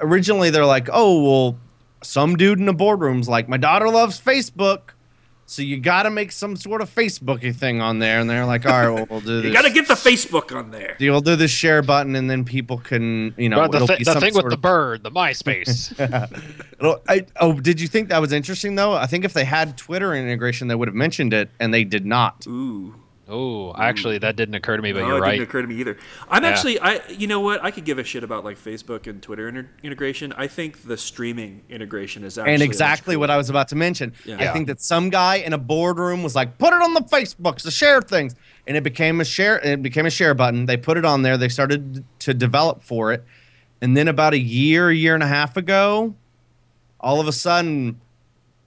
[0.00, 1.58] originally they're like, oh well,
[2.02, 4.90] some dude in the boardroom's like, my daughter loves Facebook,
[5.46, 8.66] so you got to make some sort of Facebooky thing on there, and they're like,
[8.66, 9.46] all right, well we'll do this.
[9.46, 10.94] You got to get the Facebook on there.
[10.98, 14.04] You'll do this share button, and then people can, you know, the, it'll thi- be
[14.04, 15.94] the some thing with sort the bird, the MySpace.
[17.08, 18.92] I, oh, did you think that was interesting though?
[18.92, 22.04] I think if they had Twitter integration, they would have mentioned it, and they did
[22.04, 22.46] not.
[22.46, 22.94] Ooh.
[23.28, 25.30] Oh, actually, that didn't occur to me, but no, you're it right.
[25.32, 25.96] didn't occur to me either.
[26.28, 26.48] I'm Yeah.
[26.48, 27.62] actually, I, you know what?
[27.62, 30.32] I could give a shit about like Facebook and Twitter inter- integration.
[30.36, 33.30] I think the streaming integration is actually and exactly what.
[33.30, 34.14] I was about to mention.
[34.24, 34.36] Yeah.
[34.50, 37.62] I think that some guy in a boardroom was like, "Put it on the Facebooks
[37.62, 38.34] to share things,"
[38.66, 39.58] and it became a share.
[39.58, 40.66] It became a share button.
[40.66, 41.36] They put it on there.
[41.36, 43.24] They started to develop for it,
[43.80, 46.14] and then about a year, year and a half ago,
[47.00, 48.00] all of a sudden,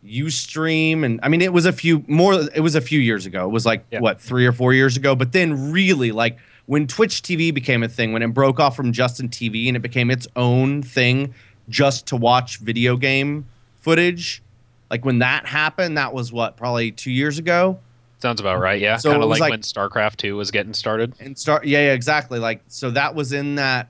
[0.05, 2.33] UStream and I mean, it was a few more.
[2.55, 3.45] It was a few years ago.
[3.45, 3.99] It was like Yeah.
[3.99, 5.15] what three or four years ago.
[5.15, 8.91] But then, really, like when Twitch TV became a thing, when it broke off from
[8.93, 11.33] Justin TV and it became its own thing,
[11.69, 13.45] just to watch video game
[13.79, 14.41] footage.
[14.89, 17.79] Like when that happened, that was what probably two years ago.
[18.21, 18.79] Sounds about right.
[18.79, 21.13] Yeah, So kind of like, like- when StarCraft Two was getting started.
[21.19, 23.87] and start yeah, yeah exactly like so that was in that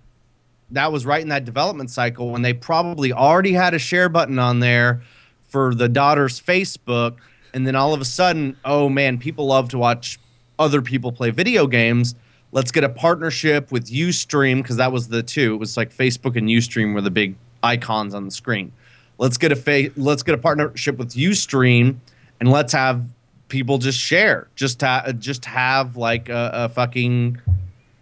[0.72, 4.40] that was right in that development cycle when they probably already had a share button
[4.40, 5.02] on there
[5.52, 7.18] for the daughter's facebook
[7.54, 10.18] and then all of a sudden oh man people love to watch
[10.62, 12.16] other people play video games.
[12.52, 15.56] Let's get a partnership with ustream because that was the two.
[15.56, 18.72] It was like facebook and ustream were the big icons on the screen.
[19.18, 21.96] Let's get a fa- let's get a partnership with ustream
[22.40, 23.04] and let's have
[23.48, 24.48] people just share.
[24.56, 27.40] Just ha- just have like a, a fucking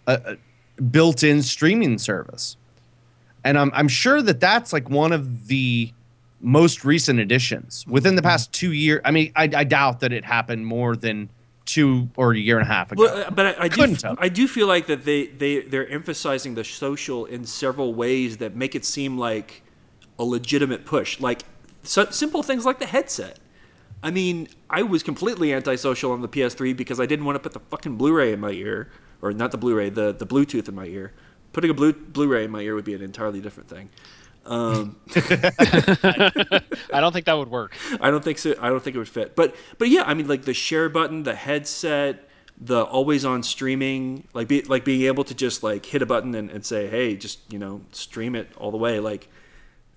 [0.07, 0.37] a,
[0.77, 2.57] a built-in streaming service.
[3.43, 5.93] And I'm, I'm sure that that's like one of the
[6.41, 10.23] most recent additions within the past two years i mean I, I doubt that it
[10.23, 11.29] happened more than
[11.65, 13.95] two or a year and a half ago Well, uh, but I, I do.
[14.17, 18.55] I do feel like that they they they're emphasizing the social in several ways that
[18.55, 19.61] make it seem like
[20.17, 21.19] a legitimate push.
[21.19, 21.43] Like
[21.83, 23.37] so, simple things like the headset.
[24.01, 27.53] I mean, I was completely antisocial on the PS3 because I didn't want to put
[27.53, 28.89] the fucking Blu-ray in my ear,
[29.21, 31.13] or not the Blu-ray, the the Bluetooth in my ear.
[31.53, 33.89] Putting a Blu- Blu-ray in my ear would be an entirely different thing.
[34.49, 37.75] Um, I don't think that would work.
[38.01, 38.55] I don't think so.
[38.59, 39.35] I don't think it would fit.
[39.35, 42.27] But but yeah, I mean, like the share button, the headset,
[42.59, 46.35] the always on streaming, like be, like being able to just like hit a button
[46.35, 48.99] and, and say, hey, just you know, stream it all the way.
[48.99, 49.29] Like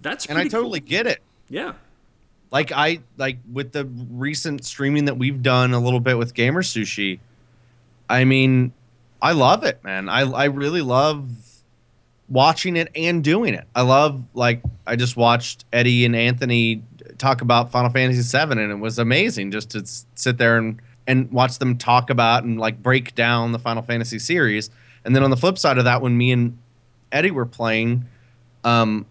[0.02, 0.88] that's and i totally cool.
[0.88, 1.72] get it yeah.
[2.50, 7.20] like i like with the recent streaming that we've done a little bit with GamerSushi
[8.10, 8.72] i mean
[9.22, 11.28] i love it man i, I really love
[12.32, 16.82] watching it and doing it i love like i just watched eddie and anthony
[17.18, 21.30] talk about final fantasy 7 and it was amazing just to sit there and and
[21.30, 24.70] watch them talk about and like break down the final fantasy series
[25.04, 26.56] and then on the flip side of that when me and
[27.12, 28.04] eddie were playing
[28.64, 29.04] um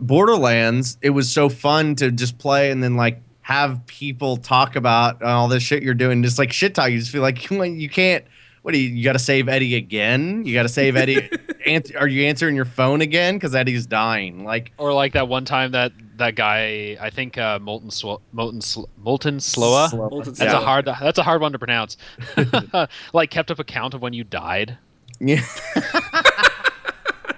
[0.00, 5.22] Borderlands, it was so fun to just play and then like have people talk about
[5.22, 6.90] all this shit you're doing, just like shit talk.
[6.90, 8.24] You just feel like you can't.
[8.62, 8.88] What do you?
[8.90, 10.44] You got to save Eddie again?
[10.44, 11.28] You got to save Eddie.
[11.66, 13.34] answer, are you answering your phone again?
[13.34, 14.44] Because Eddie's dying.
[14.44, 18.60] Like Or like that one time that that guy, I think uh, Molten Sw- Molten
[18.60, 19.88] Sl- Molten Sloa.
[19.88, 20.58] Slow- That's Yeah.
[20.58, 20.84] a hard.
[20.84, 21.96] That's a hard one to pronounce.
[23.12, 24.78] like kept up account of when you died.
[25.18, 25.40] Yeah,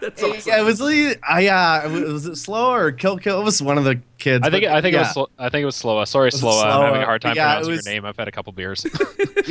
[0.04, 0.42] That's awesome.
[0.46, 0.80] yeah, it was.
[0.80, 3.40] really- I uh, was it slow or kill kill?
[3.40, 4.46] It was one of the kids.
[4.46, 4.64] I think.
[4.64, 5.00] but I think yeah.
[5.00, 5.12] it was.
[5.12, 6.06] Slo- I think it was Sloa.
[6.06, 6.64] Sorry, Was it Sloa.
[6.68, 8.04] I'm having a hard time Yeah, it pronouncing was- your name.
[8.04, 8.86] I've had a couple beers.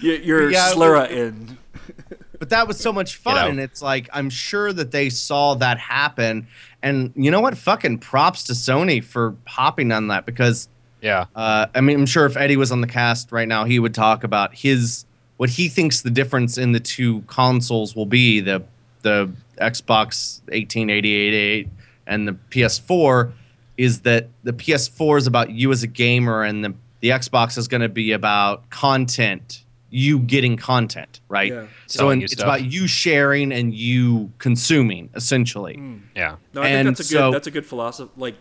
[0.00, 1.58] You're, you're Yeah, it was- in.
[2.38, 3.48] but that was so much fun know.
[3.48, 6.46] and it's like i'm sure that they saw that happen
[6.82, 10.68] and you know what fucking props to sony for hopping on that because
[11.02, 11.24] yeah.
[11.34, 13.94] uh, i mean i'm sure if eddie was on the cast right now he would
[13.94, 15.04] talk about his
[15.38, 18.62] what he thinks the difference in the two consoles will be the
[19.02, 19.30] the
[19.60, 21.68] xbox 1888
[22.06, 23.32] and the ps4
[23.76, 27.68] is that the ps4 is about you as a gamer and the, the xbox is
[27.68, 31.66] going to be about content you getting content right Yeah.
[31.86, 32.44] so Selling in- it's stuff.
[32.44, 35.96] about you sharing and you consuming essentially hmm.
[36.14, 36.36] Yeah.
[36.54, 37.18] No, I And think that's a good.
[37.20, 38.10] so- that's a good philosophy.
[38.16, 38.34] Like,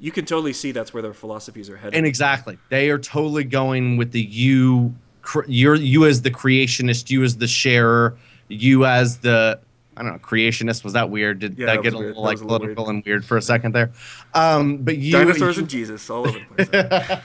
[0.00, 1.94] you can totally see that's where their philosophies are headed.
[1.96, 7.10] and exactly they are totally going with the you cr- you're you as the creationist
[7.10, 8.16] you as the sharer
[8.48, 9.58] you as the
[9.96, 12.08] i don't know creationist was that weird did Yeah, that that get a was weird.
[12.16, 13.90] little like was a little political and weird for a second there
[14.34, 16.64] um but you Dinosaurs you, and Jesus all over the
[17.06, 17.20] place.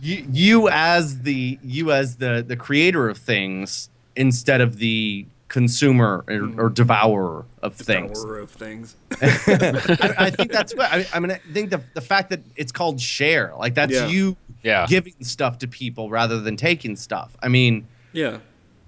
[0.00, 6.24] you, you as the you as the the creator of things instead of the consumer
[6.26, 8.96] or, or devourer of things Devourer of things.
[9.22, 11.30] I, I think that's what I, I mean.
[11.30, 14.06] I think the the fact that it's called share, like that's Yeah.
[14.08, 14.86] you Yeah.
[14.88, 17.36] giving stuff to people rather than taking stuff.
[17.42, 18.38] I mean, Yeah.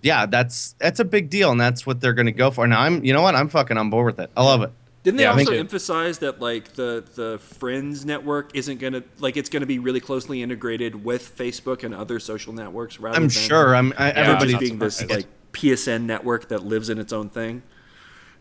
[0.06, 2.66] Yeah, that's that's a big deal, and that's what they're going to go for.
[2.66, 4.30] Now, I'm, you know what, I'm fucking on board with it.
[4.36, 4.70] I love it.
[5.02, 9.48] Didn't they Yeah, also emphasize that like the the Friends network isn't gonna like it's
[9.48, 13.74] gonna be really closely integrated with Facebook and other social networks rather I'm than sure.
[13.76, 17.62] I'm I, yeah, everybody's being this like PSN network that lives in its own thing.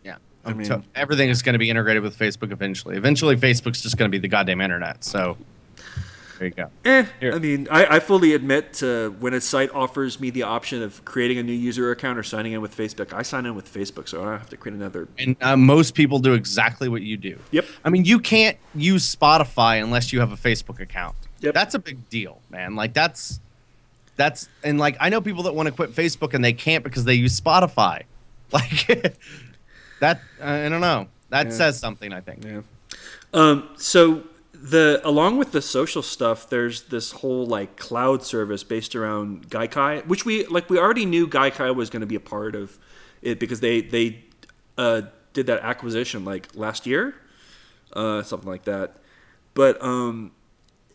[0.04, 0.16] yeah.
[0.44, 2.96] I mean- to- everything is going to be integrated with Facebook eventually.
[2.96, 5.02] Eventually, Facebook's just going to be the goddamn internet.
[5.04, 5.36] So
[6.38, 6.70] there you go.
[6.84, 7.32] Eh, Here.
[7.32, 11.04] I mean, I, I fully admit to when a site offers me the option of
[11.04, 14.08] creating a new user account or signing in with Facebook, I sign in with Facebook,
[14.08, 15.08] so I don't have to create another.
[15.18, 17.38] And uh, most people do exactly what you do.
[17.52, 17.66] Yep.
[17.84, 21.16] I mean, you can't use Spotify unless you have a Facebook account.
[21.40, 21.54] Yep.
[21.54, 22.74] That's a big deal, man.
[22.76, 23.40] Like that's
[24.16, 27.04] that's and like I know people that want to quit Facebook and they can't because
[27.04, 28.02] they use Spotify.
[28.52, 28.86] Like
[30.00, 31.08] that I don't know.
[31.30, 31.52] That Yeah.
[31.52, 32.44] says something, I think.
[32.44, 32.60] Yeah.
[33.34, 34.22] Um, so
[34.70, 40.06] the along with the social stuff, there's this whole like cloud service based around Gaikai,
[40.06, 42.78] which we like we already knew Gaikai was going to be a part of
[43.22, 44.24] it because they they
[44.76, 45.02] uh,
[45.32, 47.14] did that acquisition like last year,
[47.92, 48.96] uh, something like that.
[49.54, 50.32] But um,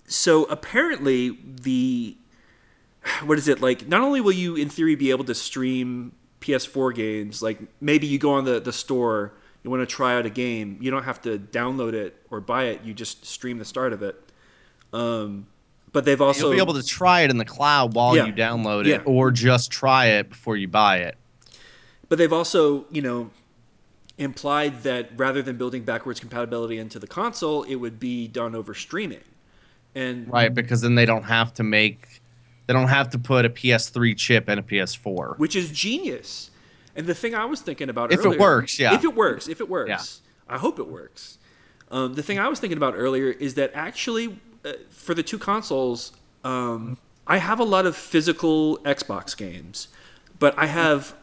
[0.06, 2.18] so apparently the
[3.24, 3.88] what is it like?
[3.88, 8.20] Not only will you in theory be able to stream PS4 games, like maybe you
[8.20, 11.22] go on the the store you want to try out a game, you don't have
[11.24, 12.82] to download it or buy it.
[12.84, 14.16] You just stream the start of it.
[14.94, 15.48] Um,
[15.94, 18.26] but they've also You'll be able to try it in the cloud while Yeah.
[18.26, 18.96] you download Yeah.
[18.96, 21.18] it or just try it before you buy it.
[22.10, 23.30] but they've also you know
[24.18, 28.74] implied that rather than building backwards compatibility into the console, it would be done over
[28.74, 29.22] streaming.
[29.96, 32.22] And Right, because then they don't have to make
[32.68, 35.36] they don't have to put a PS3 chip in a PS4.
[35.38, 36.51] which is genius.
[36.96, 38.94] And the thing I was thinking about If it works, yeah.
[38.94, 41.38] If it works, if it works, I hope it works.
[41.90, 45.38] Um, the thing I was thinking about earlier is that actually, uh, for the two
[45.38, 49.88] consoles, um, I have a lot of physical Xbox games,
[50.40, 51.16] but I have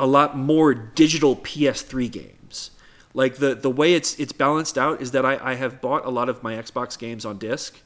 [0.00, 2.70] a lot more digital PS3 games.
[3.12, 6.10] Like the the way it's it's balanced out is that I, I have bought a
[6.10, 7.80] lot of my Xbox games on disc,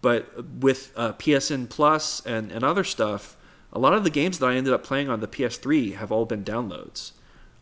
[0.00, 3.36] but with uh, PSN Plus and, and other stuff,
[3.72, 6.24] a lot of the games that I ended up playing on the PS3 have all
[6.26, 7.12] been downloads.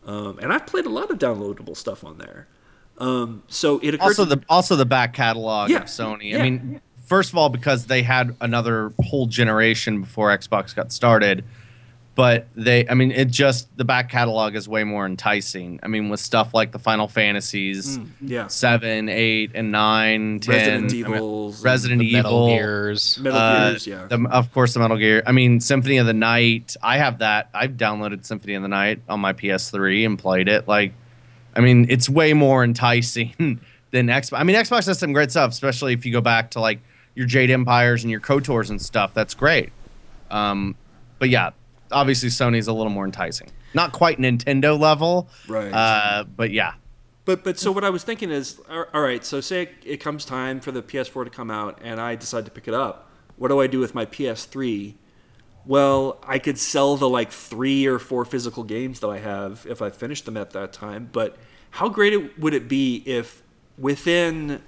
[0.05, 2.47] Um, and I've played a lot of downloadable stuff on there.
[2.97, 5.77] Um, so it occurred also the also the back catalog Yeah.
[5.77, 6.31] of Sony.
[6.31, 6.39] Yeah.
[6.39, 11.43] I mean, first of all, because they had another whole generation before Xbox got started,
[12.21, 15.79] but they, I mean, it just the back catalog is way more enticing.
[15.81, 20.83] I mean, with stuff like the Final Fantasies, Mm, yeah, seven, eight, and nine, ten,
[20.83, 23.17] Resident I mean, Resident The Metal Evil, Gears.
[23.19, 24.05] Metal uh, yeah.
[24.05, 25.23] the, of course, the Metal Gear.
[25.25, 26.75] I mean, Symphony of the Night.
[26.83, 27.49] I have that.
[27.55, 30.67] I've downloaded Symphony of the Night on my PS3 and played it.
[30.67, 30.93] Like,
[31.55, 33.33] I mean, it's way more enticing
[33.89, 34.39] than Xbox.
[34.39, 36.81] I mean, Xbox has some great stuff, especially if you go back to like
[37.15, 39.11] your Jade Empires and your Kotors and stuff.
[39.15, 39.71] That's great.
[40.29, 40.75] Um,
[41.17, 41.49] but yeah,
[41.91, 43.49] obviously Sony's a little more enticing.
[43.73, 45.71] Not quite Nintendo level, Right.
[45.71, 46.73] Uh, but yeah,
[47.25, 49.23] But but so what I was thinking is, all all right.
[49.23, 52.45] So say it, it comes time for the PS4 to come out, and I decide
[52.45, 53.09] to pick it up.
[53.37, 54.95] What do I do with my PS3?
[55.65, 59.81] Well, I could sell the like three or four physical games that I have if
[59.81, 61.09] I finish them at that time.
[61.11, 61.37] But
[61.71, 63.43] how great it, would it be if
[63.77, 64.61] within,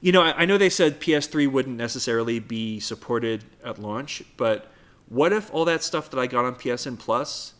[0.00, 4.70] you know, I, I know they said PS3 wouldn't necessarily be supported at launch, but
[5.08, 7.54] what if all that stuff that I got on PSN Plus,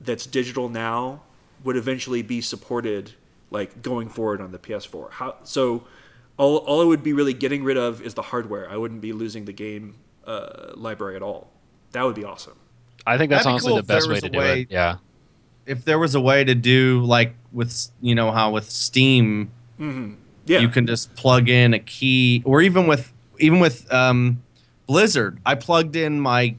[0.00, 1.22] that's digital now,
[1.64, 3.12] would eventually be supported
[3.50, 5.12] like going forward on the PS4?
[5.12, 5.84] How so?
[6.38, 8.70] All, all I would be really getting rid of is the hardware.
[8.70, 9.94] I wouldn't be losing the game
[10.26, 11.50] uh, library at all.
[11.92, 12.58] That would be awesome.
[13.06, 14.70] I think that's That'd be honestly cool the best way to a do way- it.
[14.70, 14.96] Yeah.
[15.64, 20.58] If there was a way to do like with you know how with Steam Yeah,
[20.60, 24.42] you can just plug in a key or even with even with um,
[24.86, 26.54] blizzard i plugged in my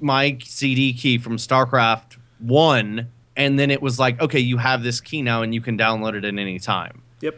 [0.00, 5.00] my cd key from starcraft 1 and then it was like okay you have this
[5.00, 7.02] key now and you can download it at any time.
[7.20, 7.36] Yep.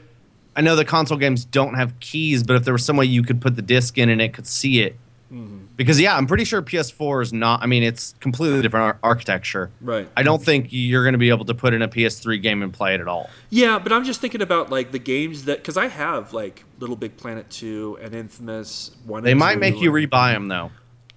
[0.57, 3.23] i know the console games don't have keys but if there was some way you
[3.23, 4.97] could put the disc in and it could see it
[5.33, 5.64] mm-hmm.
[5.77, 9.71] Because yeah i'm pretty sure ps4 is not i mean it's completely different ar- architecture
[9.81, 10.09] Right.
[10.17, 12.73] i don't think you're going to be able to put in a ps3 game and
[12.73, 15.77] play it at all Yeah, but I'm just thinking about like the games that because
[15.77, 19.23] I have like Little Big Planet two and Infamous one.
[19.23, 20.71] they might make you rebuy them though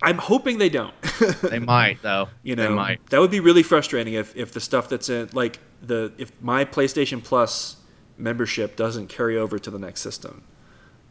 [0.04, 0.94] I'm hoping they don't.
[1.42, 4.60] they might though you they know, might that would be really frustrating if if the
[4.62, 7.78] stuff that's in like the if my PlayStation Plus
[8.18, 10.44] membership doesn't carry over to the next system.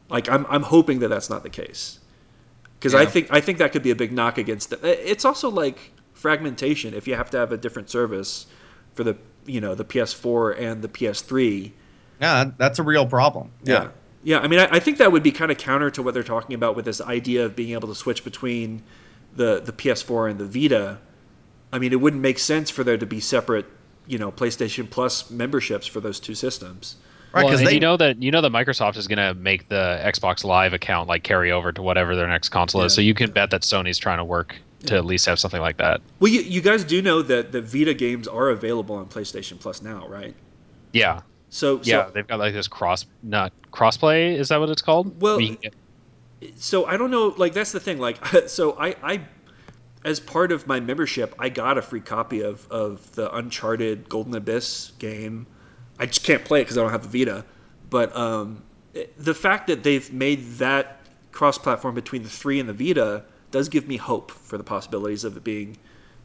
[0.08, 1.98] Like I'm I'm hoping that that's not the case.
[2.78, 4.80] Because I think I think that could be a big knock against it.
[4.82, 6.94] It's also like fragmentation.
[6.94, 8.46] If you have to have a different service
[8.94, 11.72] for the you know the PS4 and the PS3,
[12.20, 13.52] Yeah, that's a real problem.
[13.62, 13.88] Yeah.
[14.22, 16.24] Yeah, I mean, I, I think that would be kind of counter to what they're
[16.24, 18.82] talking about with this idea of being able to switch between
[19.32, 20.98] the, the PS4 and the Vita.
[21.72, 23.66] I mean, it wouldn't make sense for there to be separate,
[24.04, 26.96] you know, PlayStation Plus memberships for those two systems.
[27.36, 29.34] Right, well, because and they you know that you know that Microsoft is going to
[29.34, 32.94] make the Xbox Live account like carry over to whatever their next console is.
[32.94, 35.76] So you can bet that Sony's trying to work to at least have something like
[35.76, 36.00] that.
[36.18, 39.82] Well, you, you guys do know that the Vita games are available on PlayStation Plus
[39.82, 40.34] now, right?
[40.92, 41.20] Yeah,
[41.50, 44.34] So, so yeah, they've got like this cross not crossplay.
[44.34, 45.20] Is that what it's called?
[45.20, 45.70] Well, Where you can
[46.40, 47.34] get- so I don't know.
[47.36, 47.98] Like that's the thing.
[47.98, 49.20] Like so, I, I
[50.04, 54.34] as part of my membership, I got a free copy of of the Uncharted Golden
[54.34, 55.46] Abyss game.
[55.98, 57.44] I just can't play it because I don't have the Vita.
[57.90, 58.62] But um,
[58.94, 61.00] it- the fact that they've made that
[61.32, 65.36] cross-platform between the three and the Vita does give me hope for the possibilities of
[65.36, 65.76] it being,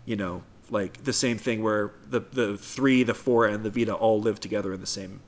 [0.06, 3.94] you know, like the same thing where the the three, the four, and the Vita
[3.94, 5.20] all live together in the same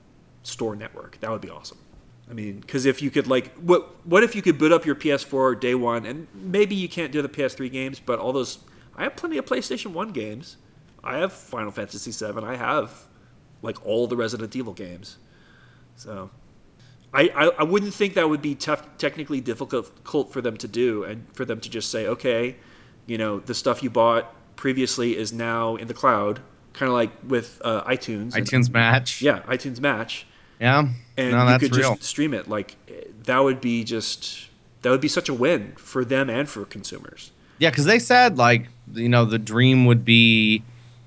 [0.43, 1.17] store network.
[1.19, 1.77] That would be awesome.
[2.29, 4.95] I mean, because if you could like, what what if you could boot up your
[4.95, 8.59] PS4 day one, and maybe you can't do the PS3 games, but all those,
[8.95, 10.55] I have plenty of PlayStation One games.
[11.03, 12.41] I have Final Fantasy VII.
[12.45, 12.91] I have
[13.63, 15.17] like all the Resident Evil games.
[15.95, 16.29] So,
[17.13, 21.03] I I, I wouldn't think that would be tough, technically difficult for them to do,
[21.03, 22.55] and for them to just say, okay,
[23.07, 26.39] you know, the stuff you bought previously is now in the cloud,
[26.73, 28.35] kind of like with uh, iTunes.
[28.35, 29.21] and- iTunes match.
[29.21, 30.25] yeah, iTunes Match
[30.59, 30.87] Yeah.
[31.17, 31.95] and no, you could real.
[31.95, 32.75] just stream it like
[33.25, 34.47] that would be just
[34.81, 38.37] that would be such a win for them and for consumers Yeah, because they said
[38.37, 40.63] like you know the dream would be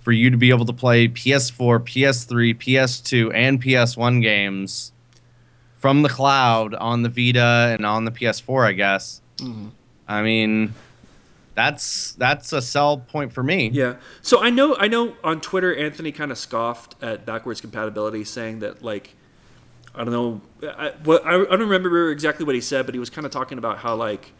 [0.06, 4.92] for you to be able to play PS4, PS3, PS2, and PS1 games
[5.78, 8.68] from the cloud on the Vita and on the PS4.
[8.68, 9.20] I guess.
[9.38, 9.70] Mm-hmm.
[10.06, 10.74] I mean,
[11.56, 13.68] that's that's a sell point for me.
[13.70, 18.22] yeah so i know i know on twitter anthony kind of scoffed at backwards compatibility
[18.22, 19.16] saying that like
[19.94, 23.00] i don't know I, what, I, I don't remember exactly what he said but he
[23.00, 24.32] was kind of talking about how like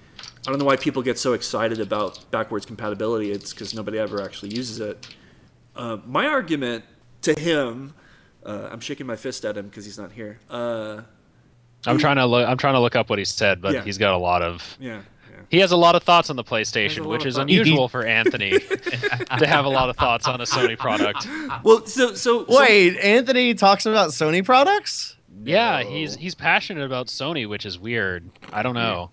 [0.46, 4.22] i don't know why people get so excited about backwards compatibility it's because nobody ever
[4.22, 5.09] actually uses it
[5.77, 6.85] uh, my argument
[7.23, 7.95] to him
[8.45, 11.03] uh, i'm shaking my fist at him because he's not here uh,
[11.87, 12.49] I'm trying to look.
[12.49, 13.83] I'm trying to look up what he said, but Yeah.
[13.85, 14.77] he's got a lot of.
[14.81, 18.05] yeah yeah He has a lot of thoughts on the PlayStation, which is unusual for
[18.05, 18.59] Anthony
[19.39, 21.29] to have a lot of thoughts on a Sony product.
[21.62, 25.15] well so so, so Wait, Anthony talks about Sony products.
[25.45, 28.29] Yeah, he's he's passionate about Sony, which is weird.
[28.53, 29.11] I don't know.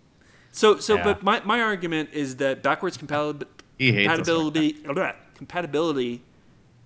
[0.51, 1.03] So, so, Yeah.
[1.03, 3.43] but my, my argument is that backwards compatib-
[3.77, 4.73] He hates us compatibility
[5.35, 6.21] compatibility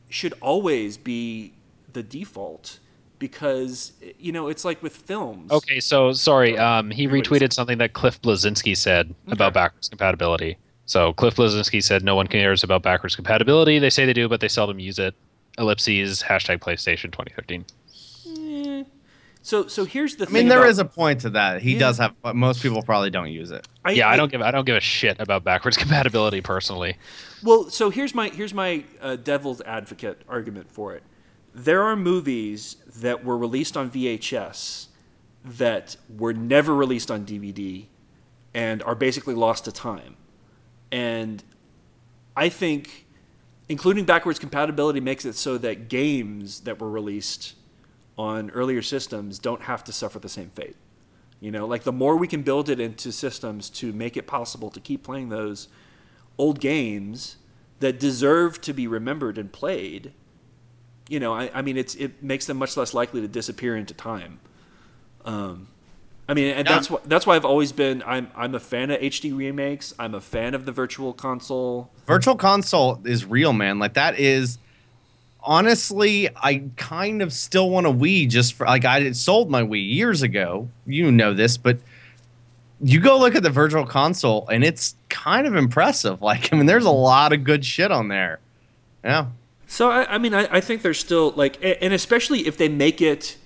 [0.09, 1.53] should always be
[1.93, 2.79] the default
[3.19, 5.51] because you know it's like with films.
[5.51, 6.57] Okay, so sorry.
[6.57, 10.57] Um, he retweeted something that Cliff Bleszinski said about backwards compatibility.
[10.85, 13.79] So Cliff Bleszinski said no one cares about backwards compatibility.
[13.79, 15.15] They say they do, but they seldom use it.
[15.57, 17.65] Ellipses hashtag PlayStation 2013.
[18.27, 18.83] Eh.
[19.41, 21.61] So, so here's the I mean, there about- is a point to that.
[21.61, 21.79] He Yeah.
[21.79, 23.67] does have, but most people probably don't use it.
[23.83, 26.97] I, yeah, I, don't give I don't give a shit about backwards compatibility personally.
[27.43, 31.03] Well, so here's my here's my uh, devil's advocate argument for it.
[31.53, 34.87] there are movies that were released on VHS
[35.43, 37.85] that were never released on DVD
[38.53, 40.15] and are basically lost to time.
[40.91, 41.43] And
[42.35, 43.07] I think
[43.69, 47.55] including backwards compatibility makes it so that games that were released
[48.17, 50.75] on earlier systems don't have to suffer the same fate.
[51.39, 54.69] You know, like the more we can build it into systems to make it possible
[54.71, 55.67] to keep playing those
[56.37, 57.37] old games
[57.79, 60.11] that deserve to be remembered and played,
[61.09, 63.93] you know, I, I mean, it's it makes them much less likely to disappear into
[63.93, 64.39] time.
[65.25, 65.67] Um,
[66.29, 66.73] I mean, and Yeah.
[66.75, 68.03] that's why that's why I've always been.
[68.05, 69.93] I'm I'm a fan of HD remakes.
[69.97, 71.89] I'm a fan of the Virtual Console.
[72.05, 73.79] Virtual console is real, man.
[73.79, 74.57] Like that is
[75.41, 79.61] honestly, I kind of still want a Wii just for like I had sold my
[79.61, 80.67] Wii years ago.
[80.85, 81.77] You know this, but
[82.81, 86.21] you go look at the Virtual Console and it's kind of impressive.
[86.27, 88.39] Like I mean, there's a lot of good shit on there.
[89.03, 89.27] Yeah.
[89.67, 93.01] So I, I mean, I, I think there's still like, and especially if they make
[93.01, 93.37] it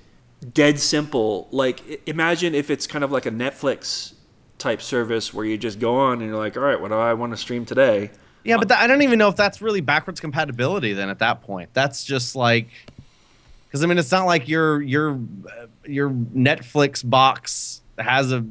[0.54, 1.48] dead simple.
[1.52, 4.14] Like, imagine if it's kind of like a Netflix
[4.58, 7.14] type service where you just go on and you're like, all right, what do I
[7.14, 8.12] want to stream today?
[8.44, 10.94] Yeah, but that, I don't even know if that's really backwards compatibility.
[10.94, 12.70] Then at that point, that's just like,
[13.68, 18.44] because I mean, it's not like your your uh, your Netflix box has a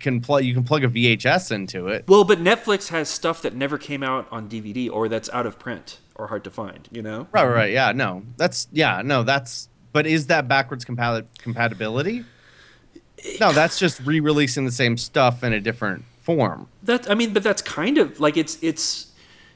[0.00, 2.04] can plug you can plug a VHS into it.
[2.08, 5.58] Well, but Netflix has stuff that never came out on DVD or that's out of
[5.58, 6.88] print or hard to find.
[6.90, 7.28] You know?
[7.32, 9.68] Right, right, yeah, no, that's yeah, no, that's.
[9.92, 12.24] But is that backwards compati- compatibility?
[13.40, 16.68] No, that's just re-releasing the same stuff in a different form.
[16.84, 19.08] That I mean, but that's kind of like it's it's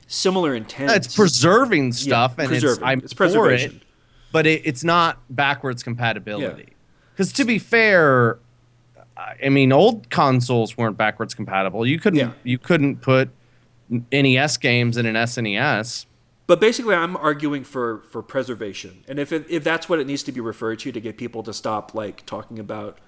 [0.07, 0.91] similar intent.
[0.91, 2.85] It's preserving Yeah, stuff, and it's preserving.
[2.85, 3.33] I'm It's for it.
[3.33, 3.81] preservation.
[4.33, 6.69] but it, it's not backwards compatibility.
[7.13, 8.39] Because to be fair,
[9.17, 11.87] I mean, old consoles weren't backwards compatible.
[11.87, 12.33] You couldn't Yeah.
[12.43, 13.31] you couldn't put
[14.13, 16.07] NES games in an SNES.
[16.47, 20.23] But basically, I'm arguing for for preservation, and if it, if that's what it needs
[20.25, 22.99] to be referred to to get people to stop like talking about,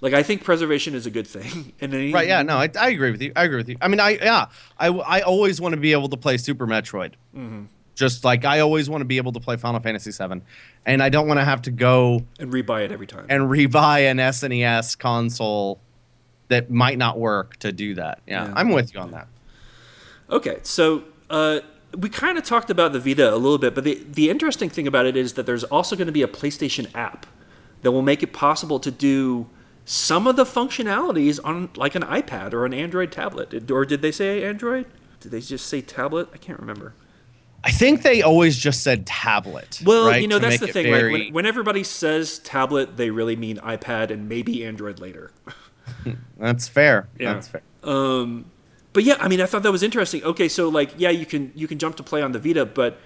[0.00, 1.72] like I think preservation is a good thing.
[1.80, 2.26] And then Right?
[2.26, 2.42] Yeah.
[2.42, 3.32] No, I, I agree with you.
[3.36, 3.76] I agree with you.
[3.80, 4.46] I mean, I yeah,
[4.78, 7.12] I I always want to be able to play Super Metroid.
[7.36, 7.64] Mm-hmm.
[7.94, 10.40] Just like I always want to be able to play Final Fantasy VII,
[10.84, 13.26] and I don't want to have to go and rebuy it every time.
[13.28, 15.80] and rebuy an SNES console
[16.48, 18.20] that might not work to do that.
[18.26, 18.54] Yeah, Yeah.
[18.56, 19.28] I'm with you on that.
[20.28, 21.60] Okay, so uh,
[21.96, 24.86] we kind of talked about the Vita a little bit, but the the interesting thing
[24.86, 27.26] about it is that there's also going to be a PlayStation app
[27.82, 29.46] that will make it possible to do
[29.84, 33.70] some of the functionalities on like an iPad or an Android tablet.
[33.70, 34.86] Or did they say Android?
[35.20, 36.28] Did they just say tablet?
[36.32, 36.94] I can't remember.
[37.66, 39.80] I think they always just said tablet.
[39.84, 40.84] Well, right, you know to that's the thing.
[40.86, 45.32] very- Like when, when everybody says tablet, they really mean iPad and maybe Android later.
[46.38, 47.08] that's fair.
[47.18, 47.34] Yeah.
[47.34, 47.62] That's fair.
[47.82, 48.46] Um,
[48.92, 50.22] but yeah, I mean, I thought that was interesting.
[50.24, 52.98] Okay, so like, yeah, you can you can jump to play on the Vita, but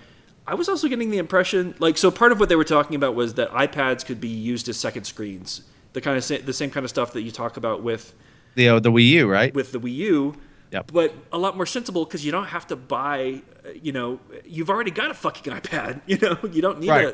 [0.46, 3.14] I was also getting the impression, like, so part of what they were talking about
[3.14, 6.70] was that iPads could be used as second screens, the kind of sa- the same
[6.70, 8.14] kind of stuff that you talk about with
[8.54, 9.54] The uh, the Wii U, right?
[9.54, 10.34] with the Wii U.
[10.70, 10.90] Yep.
[10.92, 13.42] But a lot more sensible because you don't have to buy.
[13.82, 16.00] You know, you've already got a fucking iPad.
[16.06, 17.06] You know, you don't need Right.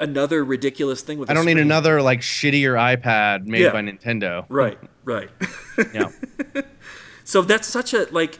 [0.00, 1.30] a, another ridiculous thing with.
[1.30, 3.72] I don't need another like shittier iPad made Yeah.
[3.72, 4.46] by Nintendo.
[4.48, 5.30] Right, right.
[5.94, 6.10] Yeah.
[7.24, 8.38] So that's such a like.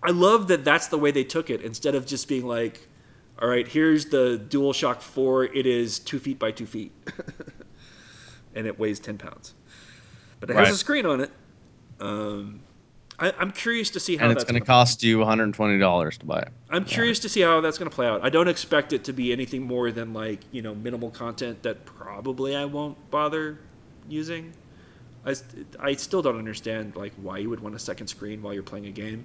[0.00, 2.86] I love that that's the way they took it instead of just being like,
[3.42, 5.42] "All right, here's the DualShock Four.
[5.46, 6.92] It is two feet by two feet,
[8.54, 9.54] and it weighs ten pounds,
[10.38, 11.32] but it has a screen on it."
[11.98, 12.60] Um,
[13.18, 15.78] I, I'm curious to see how and it's that's going to gonna- cost you 120
[15.78, 16.48] dollars to buy it.
[16.70, 18.24] I'm curious to see how that's going to play out.
[18.24, 21.84] I don't expect it to be anything more than like you know minimal content that
[21.86, 23.58] probably I won't bother
[24.08, 24.52] using.
[25.24, 25.34] I,
[25.80, 28.86] I still don't understand like why you would want a second screen while you're playing
[28.86, 29.24] a game.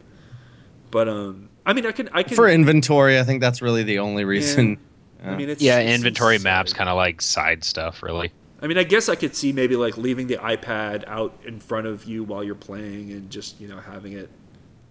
[0.89, 2.35] But um, I mean, I can I can.
[2.35, 4.77] For inventory, I think that's really the only reason.
[5.23, 6.43] I mean, it's Yeah, it's inventory insane.
[6.51, 8.31] maps kind of like side stuff, really.
[8.61, 11.87] I mean, I guess I could see maybe like leaving the iPad out in front
[11.87, 14.29] of you while you're playing and just you know having it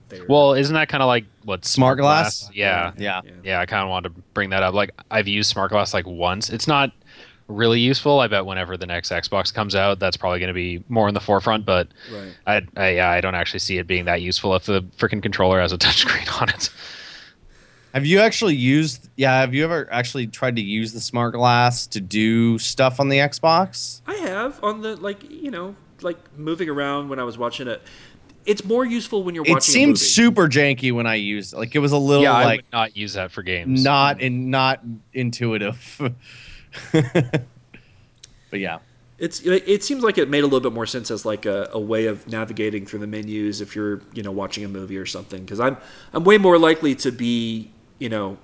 [0.09, 0.25] there.
[0.29, 2.51] Well, isn't that kind of like what Smart glass?
[2.53, 2.93] Yeah.
[2.97, 3.21] Yeah.
[3.43, 4.75] Yeah, I kind of wanted to bring that up.
[4.75, 6.51] Like, I've used smart glass like once.
[6.51, 6.93] It's not
[7.49, 8.21] really useful.
[8.21, 11.15] I bet whenever the next Xbox comes out, that's probably going to be more in
[11.15, 11.65] the forefront.
[11.65, 12.33] But Right.
[12.47, 15.61] I, I, yeah, I don't actually see it being that useful if the freaking controller
[15.61, 16.71] has a touchscreen on it.
[17.93, 19.09] Have you actually used?
[19.17, 23.09] Yeah, have you ever actually tried to use the smart glass to do stuff on
[23.09, 24.01] the Xbox?
[24.07, 27.83] I have on the like you know like moving around when I was watching it.
[28.47, 29.57] It's more useful when you're watching.
[29.57, 29.99] It seemed a movie.
[29.99, 31.53] super janky when I used.
[31.53, 31.59] it.
[31.59, 33.83] Like it was a little yeah, I like would not use that for games.
[33.83, 34.81] not in not
[35.13, 36.01] intuitive.
[36.93, 37.41] but
[38.53, 38.79] yeah.
[39.19, 41.69] It's it it seems like it made a little bit more sense as like a,
[41.73, 45.05] a way of navigating through the menus if you're you know watching a movie or
[45.07, 45.77] something because I'm
[46.15, 47.71] I'm way more likely to be
[48.01, 48.39] you know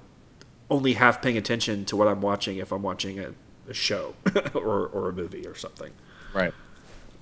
[0.70, 3.32] only half paying attention to what I'm watching if I'm watching a,
[3.68, 4.14] a show
[4.54, 5.90] or or a movie or something.
[6.32, 6.54] Right.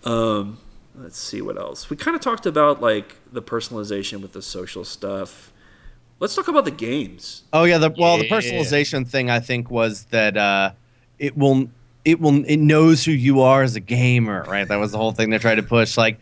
[0.04, 0.58] Um,
[0.94, 1.88] let's see what else.
[1.88, 5.52] We kind of talked about like the personalization with the social stuff.
[6.20, 7.44] Let's talk about the games.
[7.52, 10.72] Oh yeah, the well the personalization thing I think was that uh
[11.18, 11.68] it will
[12.04, 14.66] it will it knows who you are as a gamer, right?
[14.66, 16.18] That was the whole thing they tried to push like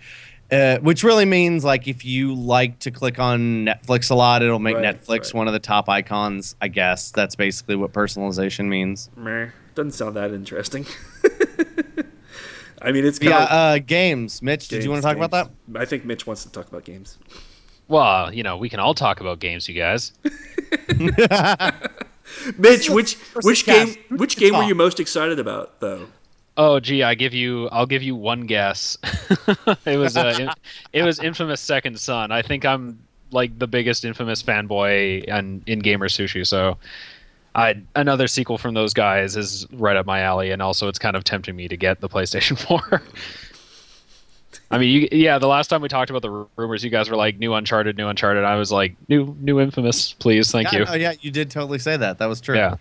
[0.52, 4.58] uh, which really means like if you like to click on Netflix a lot, it'll
[4.58, 5.34] make Right, Netflix right.
[5.34, 7.10] one of the top icons, I guess.
[7.10, 9.10] That's basically what personalization means.
[9.16, 10.86] Meh, doesn't sound that interesting.
[12.82, 14.42] I mean, it's kind Yeah, of uh games.
[14.42, 15.50] Mitch, did you want to talk about that?
[15.80, 17.16] I think Mitch wants to talk about games.
[17.88, 20.12] Well, you know, we can all talk about games, you guys.
[22.58, 26.06] Mitch, which which game which game were you most excited about though?
[26.56, 28.98] Oh, gee, I give you, I'll give you one guess.
[29.86, 30.52] it was, uh,
[30.92, 32.30] it was Infamous Second Son.
[32.30, 36.46] I think I'm like the biggest Infamous fanboy and in GamerSushi.
[36.46, 36.76] So,
[37.54, 41.16] I another sequel from those guys is right up my alley, and also it's kind
[41.16, 43.02] of tempting me to get the PlayStation Four.
[44.70, 47.16] I mean, you, yeah, the last time we talked about the rumors, you guys were
[47.16, 48.44] like new Uncharted, new Uncharted.
[48.44, 50.84] I was like, new, new Infamous, please, thank yeah, you.
[50.86, 52.18] no, yeah, you did totally say that.
[52.18, 52.56] That was true.
[52.56, 52.76] Yeah.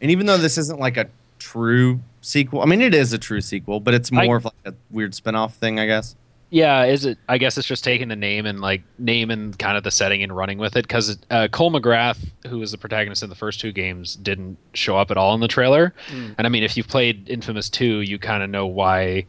[0.00, 1.06] And even though this isn't like a
[1.38, 4.54] true sequel, I mean, it is a true sequel, but it's I- more of like
[4.64, 6.16] a weird spin-off thing, I guess.
[6.50, 7.18] Yeah, is it?
[7.28, 10.22] I guess it's just taking the name and like name and kind of the setting
[10.22, 13.58] and running with it because uh, Cole McGrath, who was the protagonist in the first
[13.58, 15.92] two games, didn't show up at all in the trailer.
[16.12, 19.26] And I mean, if you've played Infamous Two, you kind of know why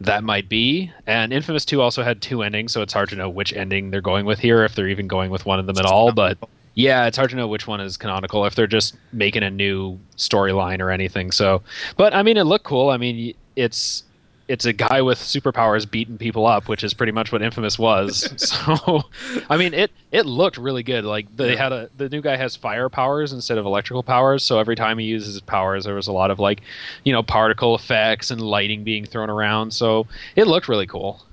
[0.00, 0.92] that might be.
[1.04, 4.00] And Infamous Two also had two endings, so it's hard to know which ending they're
[4.00, 6.12] going with here, if they're even going with one of them at all.
[6.12, 6.38] But
[6.78, 9.98] yeah, it's hard to know which one is canonical if they're just making a new
[10.16, 11.32] storyline or anything.
[11.32, 11.60] So,
[11.96, 12.90] but I mean, it looked cool.
[12.90, 14.04] I mean, it's
[14.46, 18.32] it's a guy with superpowers beating people up, which is pretty much what Infamous was.
[18.36, 19.02] so,
[19.50, 21.04] I mean, it it looked really good.
[21.04, 24.44] Like they had a the new guy has fire powers instead of electrical powers.
[24.44, 26.60] So every time he uses his powers, there was a lot of like,
[27.02, 29.72] you know, particle effects and lighting being thrown around.
[29.72, 30.06] So
[30.36, 31.24] it looked really cool.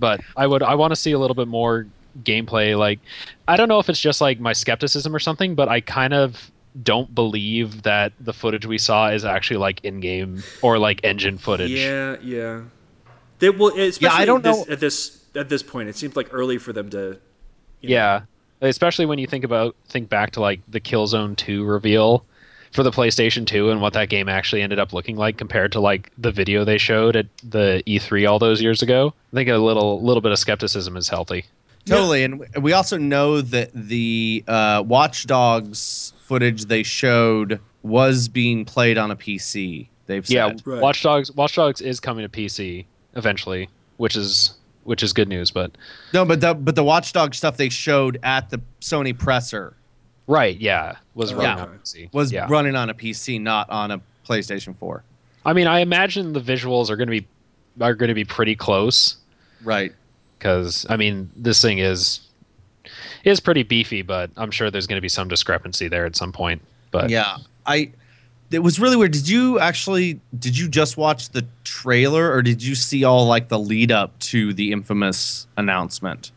[0.00, 1.86] But I would I want to see a little bit more
[2.22, 2.78] gameplay.
[2.78, 3.00] Like,
[3.48, 6.50] I don't know if it's just like my skepticism or something, but I kind of
[6.82, 11.70] don't believe that the footage we saw is actually like in-game or like engine footage.
[11.70, 12.62] Yeah, yeah.
[13.40, 15.88] They will, especially don't this, know- at this at this point.
[15.88, 16.98] It seems like early for them to.
[16.98, 17.18] you know-
[17.80, 18.20] Yeah,
[18.60, 22.24] especially when you think about think back to like the Killzone 2 reveal
[22.72, 25.80] for the PlayStation 2 and what that game actually ended up looking like compared to
[25.80, 29.12] like the video they showed at the E3 all those years ago.
[29.32, 31.46] I think a little little bit of skepticism is healthy.
[31.86, 38.64] Totally, and we also know that the uh, Watch Dogs footage they showed was being
[38.64, 39.88] played on a PC.
[40.06, 40.34] They've said.
[40.34, 40.82] Yeah, Right.
[40.82, 44.54] Watch Dogs Watch Dogs is coming to PC eventually, which is
[44.84, 45.76] which is good news, but
[46.12, 49.74] No, but the but the Watch Dogs stuff they showed at the Sony presser
[50.26, 51.72] right, yeah, was Oh, running okay.
[51.72, 52.12] on PC.
[52.12, 52.46] was yeah.
[52.48, 55.02] running on a PC, not on a PlayStation 4.
[55.44, 57.26] I mean, I imagine the visuals are going to be
[57.80, 59.16] are going to be pretty close
[59.62, 59.92] Right.
[60.40, 62.20] Because I mean, this thing is
[63.24, 66.32] is pretty beefy, but I'm sure there's going to be some discrepancy there at some
[66.32, 66.62] point.
[66.90, 67.36] But Yeah.
[67.66, 67.92] I
[68.50, 69.12] it was really weird.
[69.12, 73.48] Did you actually did you just watch the trailer or did you see all like
[73.48, 76.32] the lead up to the infamous announcement?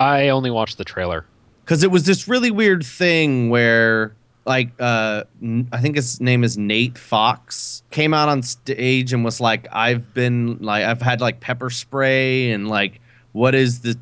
[0.00, 1.26] I only watched the trailer.
[1.66, 4.14] Cuz it was this really weird thing where
[4.46, 5.24] like uh
[5.72, 10.14] I think his name is Nate Fox came out on stage and was like I've
[10.14, 13.00] been like I've had like pepper spray and like
[13.32, 13.96] what is the,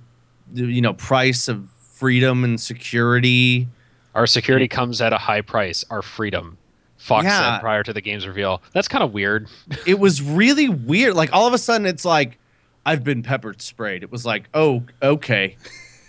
[0.53, 3.69] the you know price of freedom and security
[4.15, 5.85] Our security comes at a high price.
[5.91, 6.59] Our freedom.
[6.99, 7.55] Fox Yeah.
[7.57, 8.63] said prior to the game's reveal.
[8.73, 9.49] That's kind of weird.
[9.87, 11.15] it was really weird.
[11.15, 12.39] Like all of a sudden, it's like
[12.87, 14.03] I've been pepper sprayed.
[14.03, 15.57] It was like, oh, okay.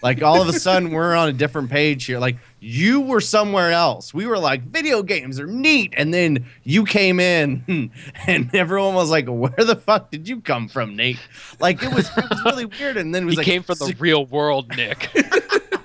[0.01, 2.19] Like all of a sudden, we're on a different page here.
[2.19, 4.13] Like you were somewhere else.
[4.13, 7.91] We were like, video games are neat, and then you came in,
[8.27, 11.19] and everyone was like, where the fuck did you come from, Nate?
[11.59, 12.97] Like it was, it was really weird.
[12.97, 15.09] And then it was He like, came from the real world, Nick.
[15.15, 15.81] it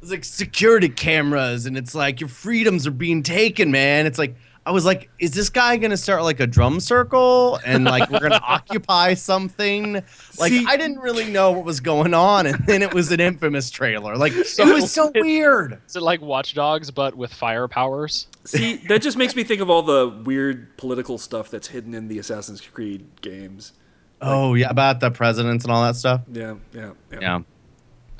[0.00, 4.06] was like security cameras, and it's like your freedoms are being taken, man.
[4.06, 4.34] It's like
[4.64, 8.20] I was like, is this guy gonna start like a drum circle and like we're
[8.20, 9.94] gonna occupy something?
[10.38, 13.18] Like See- I didn't really know what was going on, and then it was an
[13.18, 14.16] infamous trailer.
[14.16, 15.80] Like it was so weird.
[15.88, 18.28] Is it like Watch Dogs but with fire powers?
[18.44, 22.06] See, that just makes me think of all the weird political stuff that's hidden in
[22.08, 23.72] the Assassin's Creed games.
[24.20, 26.22] Oh yeah, about the presidents and all that stuff.
[26.32, 27.18] Yeah, yeah, yeah.
[27.20, 27.40] Yeah.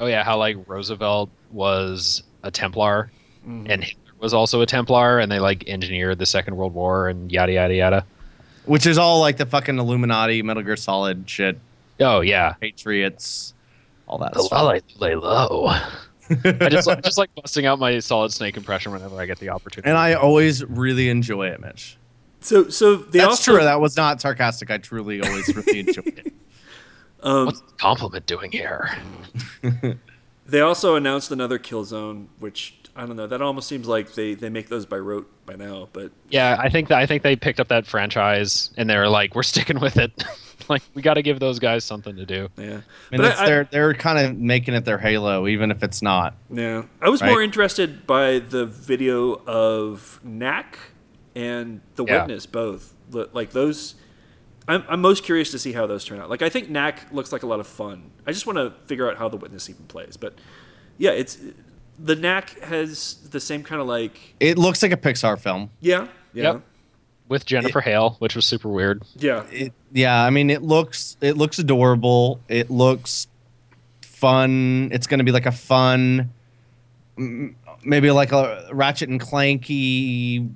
[0.01, 3.13] Oh yeah, how like Roosevelt was a Templar
[3.47, 3.67] Mhm.
[3.71, 7.31] and Hitler was also a Templar, and they like engineered the Second World War and
[7.31, 8.05] yada yada yada.
[8.65, 11.59] Which is all like the fucking Illuminati, Metal Gear Solid shit,
[12.01, 13.55] Oh yeah, Patriots,
[14.07, 14.65] all that the stuff.
[14.65, 15.67] lay, lay low.
[15.67, 19.89] I just just like busting out my Solid Snake impression whenever I get the opportunity.
[19.89, 21.97] and I always really enjoy it, Mitch.
[22.41, 23.63] So so they That's also true.
[23.63, 24.71] That was not sarcastic.
[24.71, 26.33] I truly always really enjoy it.
[27.23, 28.97] um, What's the compliment doing here?
[30.47, 33.27] they also announced another Killzone, which I don't know.
[33.27, 36.69] That almost seems like they, they make those by rote by now, but Yeah, I
[36.69, 39.97] think that I think they picked up that franchise and they're like, we're sticking with
[39.97, 40.13] it.
[40.69, 42.49] like we got to give those guys something to do.
[42.59, 42.65] yeah.
[42.65, 42.83] I mean,
[43.13, 46.35] but it's, I, they're they're kind of making it their Halo, even if it's not.
[46.51, 47.31] yeah, I was Right.
[47.31, 50.79] more interested by the video of Knack
[51.35, 52.21] and the Yeah.
[52.21, 52.93] Witness both.
[53.11, 53.95] Like those,
[54.69, 56.29] I'm, I'm most curious to see how those turn out.
[56.31, 58.11] Like I think Knack looks like a lot of fun.
[58.27, 60.17] I just want to figure out how the Witness even plays.
[60.19, 60.35] But
[60.99, 61.39] yeah, it's
[61.99, 65.71] the Knack has the same kind of like It looks like a Pixar film.
[65.81, 66.63] yeah yeah Yep.
[67.29, 69.03] With Jennifer Hale, which was super weird.
[69.17, 72.41] yeah It, yeah, I mean, it looks it looks adorable.
[72.49, 73.27] It looks
[74.03, 74.91] fun.
[74.93, 76.31] It's going to be like a fun,
[77.17, 80.51] maybe like a Ratchet and Clanky.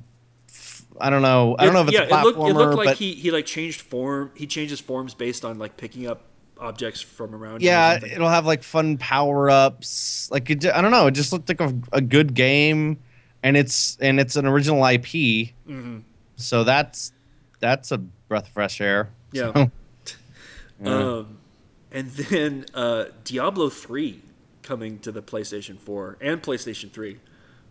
[1.01, 1.57] I don't know.
[1.59, 3.15] I don't know if it's yeah, a platformer, it looked, it looked like but he,
[3.15, 4.31] he like changed form.
[4.35, 6.23] He changes forms based on like picking up
[6.59, 7.63] objects from around.
[7.63, 8.11] yeah, something.
[8.13, 10.31] it'll have like fun power ups.
[10.31, 11.07] Like it, I don't know.
[11.07, 12.99] It just looked like a, a good game,
[13.43, 15.53] and it's and it's an original IP.
[15.69, 16.03] Mhm.
[16.37, 17.13] So that's
[17.61, 19.11] that's a breath of fresh air.
[19.33, 19.53] Yeah.
[19.53, 19.71] So,
[20.83, 20.91] yeah.
[20.95, 21.39] Um,
[21.93, 24.21] and then uh, Diablo three
[24.63, 27.19] coming to the PlayStation Four and PlayStation Three.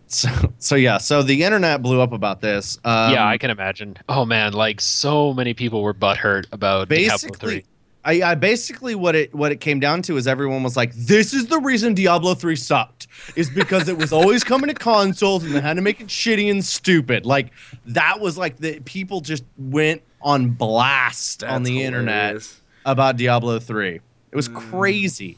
[0.08, 0.28] So,
[0.60, 2.78] so yeah, so the internet blew up about this.
[2.84, 3.96] Um, yeah, I can imagine.
[4.08, 7.08] Oh man, like so many people were butthurt about Diablo 3.
[7.08, 7.64] basically,
[8.06, 11.34] I, I basically what it what it came down to is everyone was like, "This
[11.34, 15.52] is the reason Diablo three sucked, is because it was always coming to consoles and
[15.54, 17.50] they had to make it shitty and stupid." Like
[17.86, 22.46] that was like the people just went on blast on That's the internet
[22.84, 24.00] about Diablo three.
[24.30, 24.70] It was Mm.
[24.70, 25.36] crazy.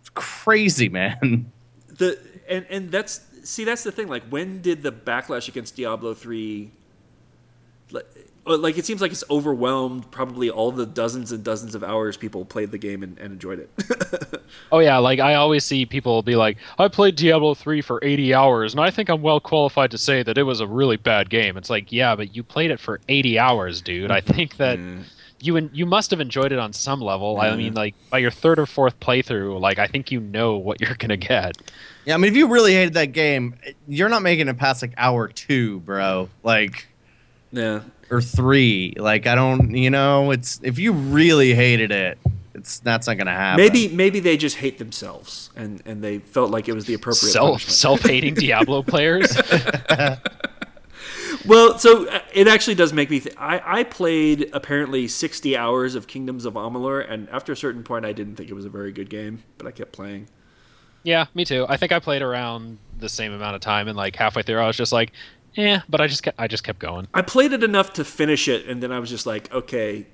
[0.00, 1.50] It's crazy, man.
[1.88, 2.18] The
[2.48, 4.08] and and that's see that's the thing.
[4.08, 6.72] Like when did the backlash against Diablo three?
[8.50, 12.16] Like, like it seems like it's overwhelmed probably all the dozens and dozens of hours
[12.16, 14.40] people played the game and, and enjoyed it.
[14.72, 18.34] Oh yeah, like I always see people be like, "I played Diablo 3 for 80
[18.34, 21.30] hours and I think I'm well qualified to say that it was a really bad
[21.30, 24.10] game." It's like, "Yeah, but you played it for 80 hours, dude.
[24.10, 25.04] I think that mm.
[25.40, 27.40] you en- you must have enjoyed it on some level.
[27.40, 27.76] I mean, mm.
[27.76, 31.10] like by your third or fourth playthrough, like I think you know what you're going
[31.10, 31.56] to get."
[32.04, 33.56] Yeah, I mean, if you really hated that game,
[33.88, 36.28] you're not making it past like hour two, bro.
[36.42, 36.86] Like.
[37.52, 37.80] Yeah.
[38.10, 38.94] or three.
[38.96, 42.18] Like I don't, you know, it's if you really hated it,
[42.54, 43.64] it's that's not gonna happen.
[43.64, 47.32] Maybe maybe they just hate themselves and, and they felt like it was the appropriate
[47.32, 47.76] Self punishment.
[47.76, 49.36] self-hating Diablo players.
[51.46, 53.20] Well, so uh, it actually does make me.
[53.20, 57.82] Th- I I played apparently sixty hours of Kingdoms of Amalur, and after a certain
[57.82, 60.28] point, I didn't think it was a very good game, but I kept playing.
[61.02, 61.64] yeah, me too.
[61.68, 64.66] I think I played around the same amount of time and like halfway through I
[64.66, 65.12] was just like,
[65.54, 67.08] "Yeah," but I just kept, I just kept going.
[67.14, 70.06] I played it enough to finish it, and then I was just like, okay,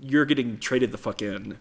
[0.00, 1.58] you're getting traded the fuck in.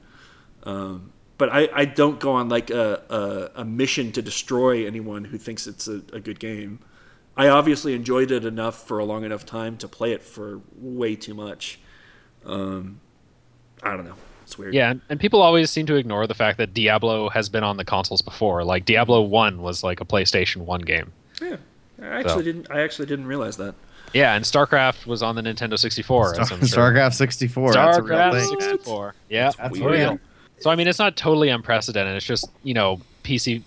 [0.63, 5.25] Um, but I, I don't go on like a, a, a mission to destroy anyone
[5.25, 6.79] who thinks it's a, a good game.
[7.37, 11.15] I obviously enjoyed it enough for a long enough time to play it for way
[11.15, 11.79] too much.
[12.45, 13.01] Um,
[13.83, 14.15] I don't know.
[14.43, 14.73] It's weird.
[14.73, 17.77] Yeah, and, and people always seem to ignore the fact that Diablo has been on
[17.77, 18.63] the consoles before.
[18.63, 21.11] Like Diablo 1 was like a PlayStation 1 game.
[21.41, 21.57] Yeah.
[22.01, 22.41] I actually So.
[22.41, 22.67] didn't.
[22.71, 23.75] I actually didn't realize that.
[24.13, 26.35] Yeah, and StarCraft was on the Nintendo 64.
[26.35, 26.57] Star, sure.
[26.59, 27.73] StarCraft 64.
[27.73, 28.59] that's a real StarCraft thing.
[28.61, 29.15] 64.
[29.29, 30.09] Yeah, That's for real.
[30.11, 30.19] real.
[30.59, 32.15] So I mean, it's not totally unprecedented.
[32.15, 33.61] It's just you know PC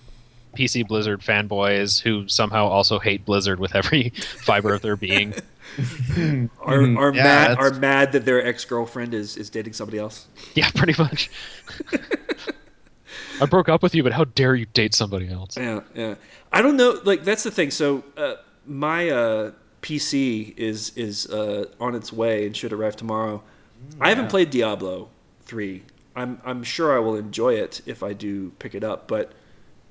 [0.56, 4.10] PC Blizzard fanboys who somehow also hate Blizzard with every
[4.44, 5.34] fiber of their being.
[5.36, 6.96] Are Mhm.
[6.98, 10.26] are Yeah, mad that's- are mad that their ex girlfriend is is dating somebody else.
[10.54, 11.30] Yeah, pretty much.
[13.40, 15.56] I broke up with you, but how dare you date somebody else?
[15.56, 16.14] Yeah, yeah.
[16.52, 17.00] I don't know.
[17.04, 17.70] Like that's the thing.
[17.70, 18.34] So uh,
[18.66, 23.42] my uh, PC is is uh, on its way and should arrive tomorrow.
[24.00, 25.08] I haven't played Diablo
[25.42, 25.84] three.
[26.16, 29.08] I'm I'm sure I will enjoy it if I do pick it up.
[29.08, 29.32] But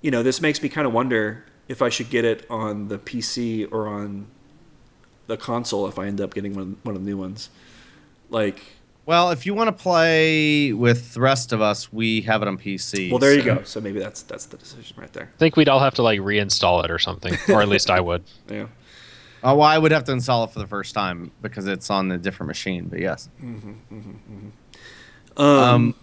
[0.02, 2.98] you know, this makes me kind of wonder if I should get it on the
[2.98, 4.28] PC or on
[5.28, 7.50] the console if I end up getting one one of the new ones.
[8.30, 8.62] Like,
[9.08, 12.58] Well, if you want to play with the rest of us, we have it on
[12.58, 13.10] PC.
[13.10, 13.64] well, there you go.
[13.64, 15.32] So maybe that's that's the decision right there.
[15.34, 18.02] I think we'd all have to like reinstall it or something, or at least I
[18.02, 18.24] would.
[18.50, 18.68] Yeah.
[19.44, 22.12] Oh, well, I would have to install it for the first time because it's on
[22.12, 22.88] a different machine.
[22.90, 23.30] But yes.
[23.42, 24.52] Um,
[25.38, 25.96] Um,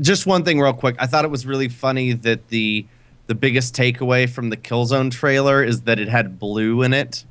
[0.00, 0.96] just one thing, real quick.
[0.98, 2.84] I thought it was really funny that the
[3.26, 7.24] the biggest takeaway from the Killzone trailer is that it had blue in it.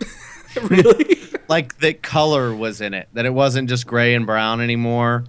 [0.70, 1.15] really?
[1.48, 3.08] Like that color was in it.
[3.14, 5.24] That it wasn't just gray and brown anymore.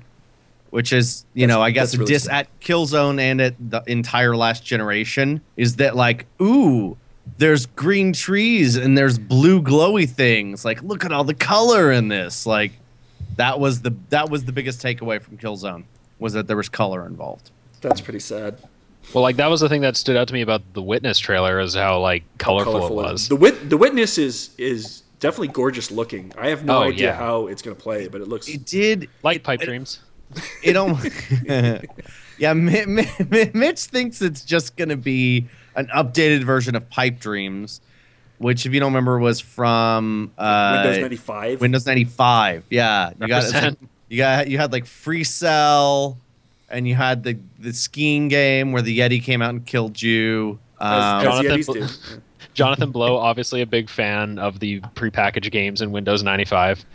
[0.69, 2.47] which is you know I guess a really diss smart.
[2.47, 6.97] at Killzone and at the entire last generation is that like ooh
[7.37, 12.07] there's green trees and there's blue glowy things like look at all the color in
[12.09, 12.71] this like
[13.37, 15.83] that was the that was the biggest takeaway from Killzone
[16.19, 17.51] was that there was color involved.
[17.81, 18.57] That's pretty sad.
[19.13, 21.59] Well, like that was the thing that stood out to me about the Witness trailer
[21.59, 23.27] is how like colorful, it was.
[23.29, 26.31] The wit the witness is is definitely gorgeous looking.
[26.37, 27.15] I have no Oh, idea yeah.
[27.15, 28.47] how it's gonna play, but it looks.
[28.47, 29.99] It did like pipe it, dreams.
[30.63, 30.97] It don't.
[32.37, 36.89] yeah, Mi- Mi- Mi- Mitch thinks it's just going to be an updated version of
[36.89, 37.79] Pipe Dreams,
[38.37, 41.61] which, if you don't remember, was from uh, Windows ninety five.
[41.61, 42.63] Windows ninety five.
[42.69, 43.77] Yeah, you got like-
[44.09, 46.17] you got you had like Free Cell,
[46.69, 50.59] and you had the the skiing game where the Yeti came out and killed you.
[50.79, 52.21] Um, as, as Jonathan
[52.57, 52.65] Yetis Bl- do.
[52.65, 52.65] Yeah.
[52.65, 56.85] Jonathan Blow, obviously a big fan of the prepackaged games in Windows 95.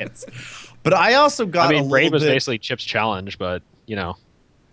[0.00, 0.24] yes.
[0.82, 1.66] But I also got.
[1.66, 4.16] I mean, little Braid was bit- basically Chip's challenge, but you know,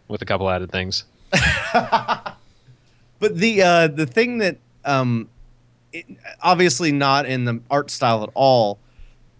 [0.07, 1.05] with a couple added things.
[3.19, 5.29] But the uh, the thing that um,
[5.93, 6.05] it,
[6.41, 8.79] obviously not in the art style at all,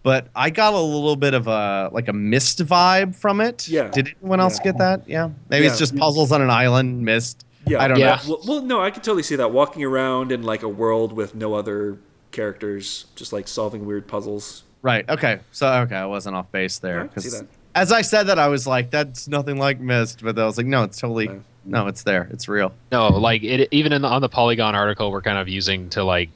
[0.04, 3.68] but I got a little bit of a like a Myst vibe from it.
[3.68, 3.88] Yeah.
[3.90, 4.64] Did anyone else Yeah.
[4.66, 5.10] get that?
[5.10, 5.30] Yeah.
[5.50, 7.44] Maybe it's just puzzles on an island, Myst.
[7.66, 8.20] Yeah, I don't Yeah.
[8.26, 8.30] know.
[8.30, 11.36] Well, well, no, I can totally see that walking around in like a world with
[11.36, 11.98] no other
[12.32, 14.64] characters, just like solving weird puzzles.
[14.82, 15.08] Right.
[15.10, 15.40] Okay.
[15.52, 17.02] So okay, I wasn't off base there.
[17.02, 17.48] I can that.
[17.76, 20.66] As I said that, I was like, "That's nothing like Myst," but I was like,
[20.66, 21.36] "No, it's totally Yeah.
[21.66, 22.28] no, it's there.
[22.32, 25.48] It's real." No, like it even in the, on the Polygon article, we're kind of
[25.48, 26.30] using to like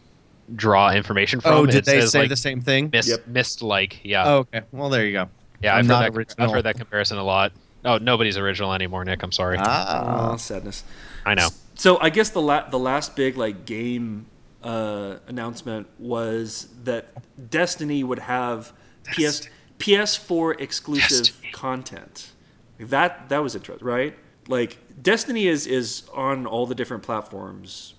[0.55, 1.53] draw information from.
[1.53, 2.89] Oh, did it they says, say like, the same thing?
[2.93, 3.28] Myst, Yep.
[3.28, 4.61] Myst like yeah, Oh, okay.
[4.71, 5.28] Well, there you go.
[5.61, 5.73] yeah.
[5.73, 6.39] I'm I've not heard, that.
[6.39, 7.51] I've heard that comparison a lot.
[7.84, 9.21] Oh, nobody's original anymore, Nick.
[9.21, 9.57] I'm sorry.
[9.59, 10.32] Ah.
[10.34, 10.84] oh, sadness.
[11.26, 11.49] I know.
[11.76, 14.28] So I guess the la- the last big like game
[14.63, 17.07] uh, announcement was that
[17.51, 18.71] Destiny would have
[19.11, 19.47] PS
[19.80, 21.51] PS4 exclusive Destiny.
[21.51, 22.32] content.
[22.80, 24.17] That that was interesting, right?
[24.47, 27.93] Like Destiny is is on all the different platforms.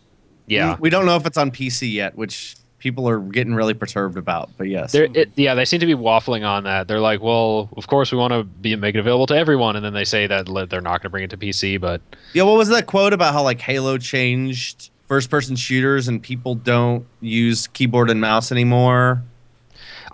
[0.47, 0.75] Yeah.
[0.77, 4.17] We, we don't know if it's on PC yet, which people are getting really perturbed
[4.17, 4.51] about.
[4.57, 4.95] But yes.
[4.95, 6.89] It, yeah, they seem to be waffling on that.
[6.89, 9.85] They're like, well, of course we want to be make it available to everyone, and
[9.85, 11.81] then they say that they're not going to bring it to PC.
[11.81, 12.01] But
[12.33, 16.55] Yeah, what was that quote about how like Halo changed first person shooters and people
[16.55, 19.23] don't use keyboard and mouse anymore?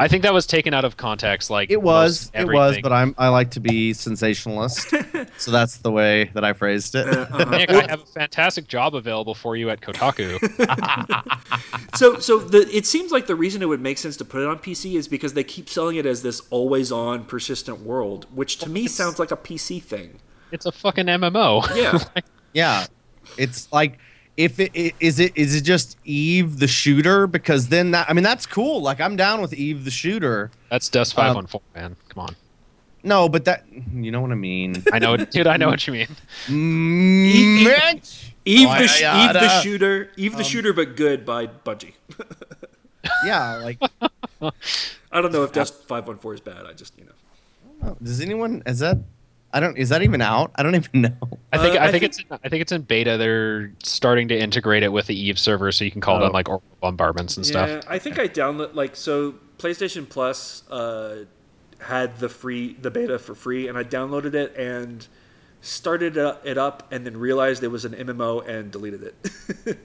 [0.02, 1.48] I think that was taken out of context.
[1.48, 4.92] Like It was, it was, but I'm I like to be sensationalist,
[5.38, 7.06] so that's the way that I phrased it.
[7.06, 7.44] Uh-huh.
[7.50, 10.38] Nick, I have a fantastic job available for you at Kotaku.
[11.94, 14.48] So so the it seems like the reason it would make sense to put it
[14.48, 18.56] on PC is because they keep selling it as this always on persistent world, which
[18.58, 20.18] to me sounds like a PC thing.
[20.50, 21.62] it's a fucking MMO.
[21.76, 21.98] Yeah.
[22.54, 22.86] yeah,
[23.36, 23.98] it's like
[24.36, 28.12] if it, it is it is it just Eve the shooter because then that I
[28.12, 28.80] mean that's cool.
[28.80, 30.50] Like I'm down with Eve the shooter.
[30.70, 31.96] That's Dust Um, Five One Four, man.
[32.08, 32.36] Come on.
[33.04, 34.84] No, but that you know what I mean.
[34.92, 35.46] I know, dude.
[35.46, 36.06] I know what you mean.
[36.46, 38.34] Mm, Mitch?
[38.44, 41.94] Eve Oh, the sh- yeah, Eve the shooter, Eve the shooter, but good by Bungie.
[43.24, 43.78] Yeah, like
[45.12, 46.66] I don't know if Dust five one four is bad.
[46.66, 47.96] I just you know.
[48.00, 48.98] does anyone is that
[49.54, 50.50] I don't is that even out?
[50.54, 51.16] I don't even know.
[51.52, 53.16] I think Uh, I, I think, think- it's in, I think it's in beta.
[53.18, 56.20] They're starting to integrate it with the Eve server, so you can call Oh.
[56.20, 57.50] them like orbital bombardments and Yeah,
[57.80, 57.84] stuff.
[57.88, 59.34] I think I download like so.
[59.58, 61.24] PlayStation Plus uh,
[61.80, 65.06] had the free the beta for free, and I downloaded it and
[65.60, 69.78] started it it up, and then realized it was an MMO and deleted it,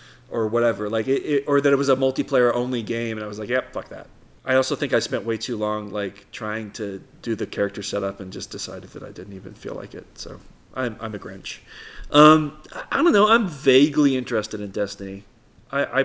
[0.30, 0.88] or whatever.
[0.88, 3.48] Like it, it, or that it was a multiplayer only game, and I was like,
[3.48, 4.06] yep, fuck that.
[4.46, 8.20] I also think I spent way too long like trying to do the character setup
[8.20, 10.06] and just decided that I didn't even feel like it.
[10.18, 10.40] So
[10.74, 11.58] I'm I'm a Grinch.
[12.12, 13.28] Um, I, I don't know.
[13.28, 15.24] I'm vaguely interested in Destiny.
[15.72, 16.04] I I,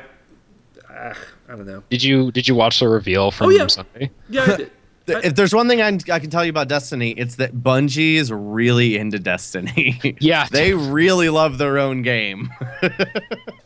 [0.89, 1.17] ah,
[1.47, 1.83] I don't know.
[1.89, 3.67] Did you did you watch the reveal from Oh, yeah.
[3.67, 4.09] Sunday?
[4.29, 4.71] Yeah, I did.
[5.07, 8.31] If there's one thing I, I can tell you about Destiny, it's that Bungie is
[8.31, 10.15] really into Destiny.
[10.21, 10.47] Yeah.
[10.51, 12.49] they really love their own game.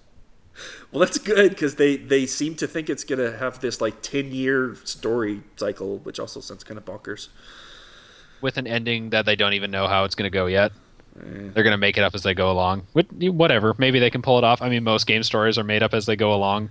[0.96, 4.32] well, that's good because they they seem to think it's gonna have this like ten
[4.32, 7.28] year story cycle, which also sounds kind of bonkers.
[8.42, 10.72] with an ending that they don't even know how it's going to go yet.
[11.20, 11.50] Eh.
[11.54, 12.86] They're going to make it up as they go along.
[12.94, 13.74] Whatever.
[13.78, 14.62] Maybe they can pull it off.
[14.62, 16.70] I mean, most game stories are made up as they go along.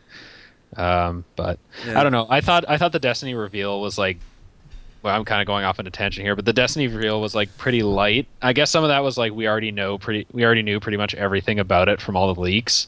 [0.77, 1.99] Um, but Yeah.
[1.99, 2.27] I don't know.
[2.31, 4.19] I thought I thought the Destiny reveal was like.
[5.03, 7.35] Well, I'm kind of going off on a tangent here, but the Destiny reveal was
[7.35, 8.27] like pretty light.
[8.41, 10.27] I guess some of that was like we already know pretty.
[10.33, 12.87] We already knew pretty much everything about it from all the leaks.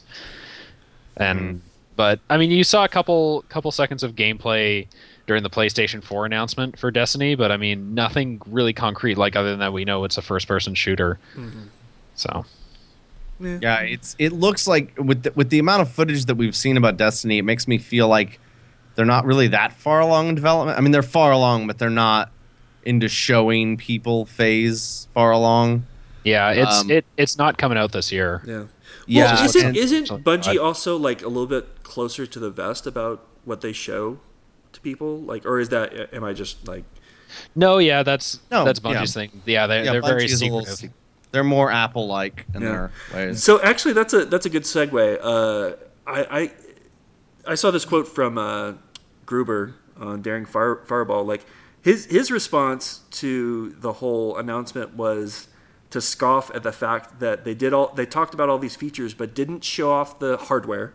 [1.17, 1.61] And
[1.95, 4.87] but I mean, you saw a couple couple seconds of gameplay
[5.25, 9.17] during the PlayStation 4 announcement for Destiny, but I mean, nothing really concrete.
[9.17, 11.19] Like other than that, we know it's a first-person shooter.
[12.15, 12.45] So
[13.39, 16.77] yeah, it's it looks like with the, with the amount of footage that we've seen
[16.77, 18.39] about Destiny, it makes me feel like
[18.95, 20.77] they're not really that far along in development.
[20.77, 22.31] I mean, they're far along, but they're not
[22.83, 25.85] into showing people phase far along.
[26.23, 28.41] Yeah, it's Um, it it's not coming out this year.
[28.45, 28.63] Yeah.
[29.05, 32.87] Yeah, Well, isn't and- isn't Bungie also like a little bit closer to the vest
[32.87, 34.19] about what they show
[34.73, 35.19] to people?
[35.21, 36.83] Like, or is that am I just like?
[37.55, 38.91] No, yeah, that's No, that's yeah.
[38.93, 39.41] Bungie's thing.
[39.45, 40.95] Yeah, they, Yeah, they're very Bungie is a little secretive.
[41.31, 42.67] They're more Apple-like in Yeah.
[42.69, 43.43] their ways.
[43.43, 45.19] So actually, that's a that's a good segue.
[45.21, 45.75] Uh,
[46.07, 46.51] I, I
[47.51, 48.73] I saw this quote from uh,
[49.25, 51.25] Gruber on Daring Fire, Fireball.
[51.25, 51.45] Like
[51.81, 55.47] his his response to the whole announcement was
[55.89, 59.13] to scoff at the fact that they did all they talked about all these features,
[59.13, 60.93] but didn't show off the hardware,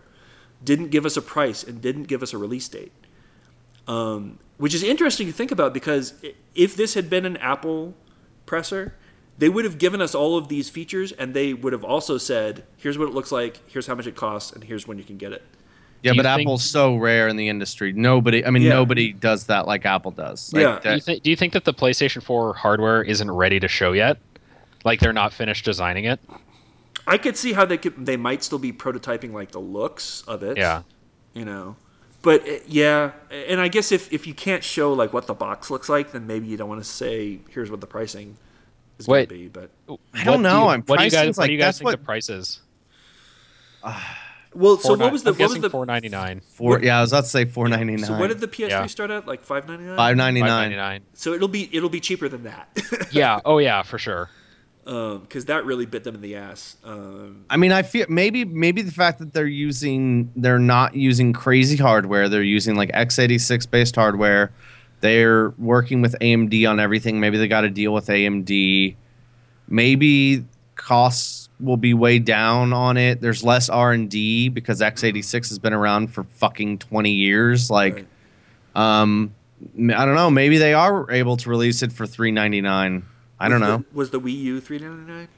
[0.62, 2.92] didn't give us a price, and didn't give us a release date.
[3.88, 6.14] Um, which is interesting to think about because
[6.54, 7.94] if this had been an Apple
[8.46, 8.94] presser,
[9.38, 12.64] they would have given us all of these features and they would have also said,
[12.76, 15.16] here's what it looks like, here's how much it costs, and here's when you can
[15.16, 15.42] get it.
[16.04, 17.92] Yeah, but think- Apple's so rare in the industry.
[17.92, 18.70] Nobody, I mean, Yeah.
[18.74, 20.52] nobody does that like Apple does.
[20.52, 20.78] Like, Yeah.
[20.80, 23.66] Do you, that- think do you think that the PlayStation 4 hardware isn't ready to
[23.68, 24.18] show yet?
[24.84, 26.20] Like they're not finished designing it?
[27.06, 30.42] I could see how they could they might still be prototyping like the looks of
[30.42, 30.56] it.
[30.56, 30.82] Yeah.
[31.34, 31.76] You know.
[32.22, 35.70] But uh, yeah, and I guess if, if you can't show like what the box
[35.70, 38.36] looks like, then maybe you don't want to say here's what the pricing
[38.98, 39.48] is going to be.
[39.48, 39.70] But
[40.14, 40.62] I don't What do know.
[40.64, 42.28] you- I'm what do you guys pricing's what do you guys think what- the price
[42.28, 42.60] is?
[44.54, 46.40] well, so what was the I'm what was the 499.
[46.40, 48.04] four, yeah, I was about to say four ninety nine.
[48.04, 48.86] so what did the PS3 Yeah.
[48.86, 49.26] start at?
[49.26, 49.96] Like five ninety nine.
[49.96, 50.70] five ninety nine?
[50.70, 51.02] 599.
[51.14, 52.68] So it'll be it'll be cheaper than that.
[53.10, 54.30] Yeah, oh yeah, for sure.
[54.84, 56.76] Because that really bit them in the ass.
[56.84, 61.32] Um, I mean, I feel maybe maybe the fact that they're using they're not using
[61.32, 62.28] crazy hardware.
[62.28, 64.52] They're using like x86 based hardware.
[65.00, 67.20] They're working with AMD on everything.
[67.20, 68.94] Maybe they got to deal with AMD.
[69.68, 73.20] Maybe costs will be way down on it.
[73.20, 77.70] There's less R and D because x86 has been around for fucking 20 years.
[77.70, 77.94] Like,
[78.74, 78.96] Right.
[79.00, 79.34] um,
[79.78, 80.30] I don't know.
[80.30, 83.04] Maybe they are able to release it for 399.
[83.44, 83.78] I don't know.
[83.78, 85.28] The, was the Wii U three ninety nine?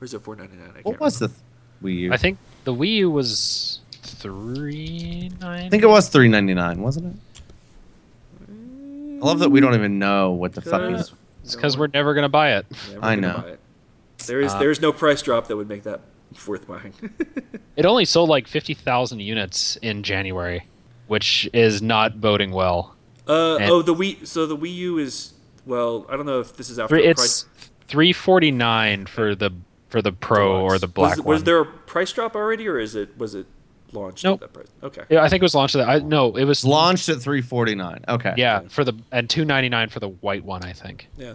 [0.00, 0.70] Or is it four ninety nine?
[0.82, 1.38] What was the th-
[1.82, 2.12] Wii U?
[2.12, 5.42] I think the Wii U was 399.
[5.66, 7.20] I think it was 399, wasn't it?
[8.50, 11.12] I love that we don't even know what the fuck is.
[11.44, 12.66] It's cuz we're never going to buy it.
[12.90, 13.38] Yeah, I know.
[13.38, 13.60] buy it.
[14.26, 16.00] There is Uh, there is no price drop that would make that
[16.46, 16.92] worth buying.
[17.76, 20.64] It only sold like 50,000 units in January,
[21.06, 22.96] which is not boding well.
[23.28, 24.26] uh, And- oh, the Wii.
[24.26, 25.34] So the Wii U is
[25.68, 26.06] well.
[26.08, 27.46] I don't know if this is after Three, the it's
[27.86, 29.52] 349 for the
[29.88, 31.34] for the Pro or the black was, one.
[31.34, 33.46] Was there a price drop already, or is it was it
[33.92, 34.42] launched Nope.
[34.42, 34.68] at that price?
[34.82, 35.02] Okay.
[35.08, 35.88] Yeah, I think it was launched at that.
[35.88, 38.04] I, no, it was launched at 349.
[38.08, 38.34] Okay.
[38.36, 41.08] Yeah, for the and 299 for the white one, I think.
[41.16, 41.34] Yeah.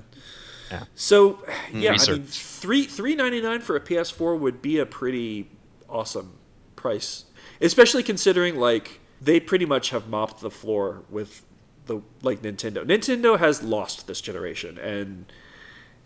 [0.71, 0.83] Yeah.
[0.95, 1.79] So hmm.
[1.79, 5.49] yeah, I mean, three three ninety nine for a PS4 would be a pretty
[5.87, 6.33] awesome
[6.75, 7.25] price,
[7.61, 11.43] especially considering like they pretty much have mopped the floor with
[11.85, 12.85] the like Nintendo.
[12.85, 15.25] Nintendo has lost this generation and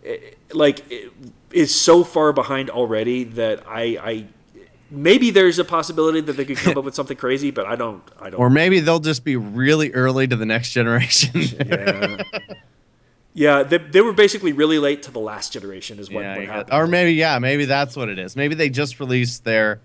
[0.04, 1.12] it, like it
[1.52, 4.26] is so far behind already that I I
[4.90, 8.02] maybe there's a possibility that they could come up with something crazy, but I don't
[8.20, 11.32] I don't Or maybe they'll just be really early to the next generation.
[11.66, 12.18] yeah.
[13.34, 16.46] Yeah, they, they were basically really late to the last generation, is what, Yeah, what
[16.48, 16.74] happened.
[16.74, 18.36] or maybe yeah, maybe that's what it is.
[18.36, 19.80] Maybe they just released their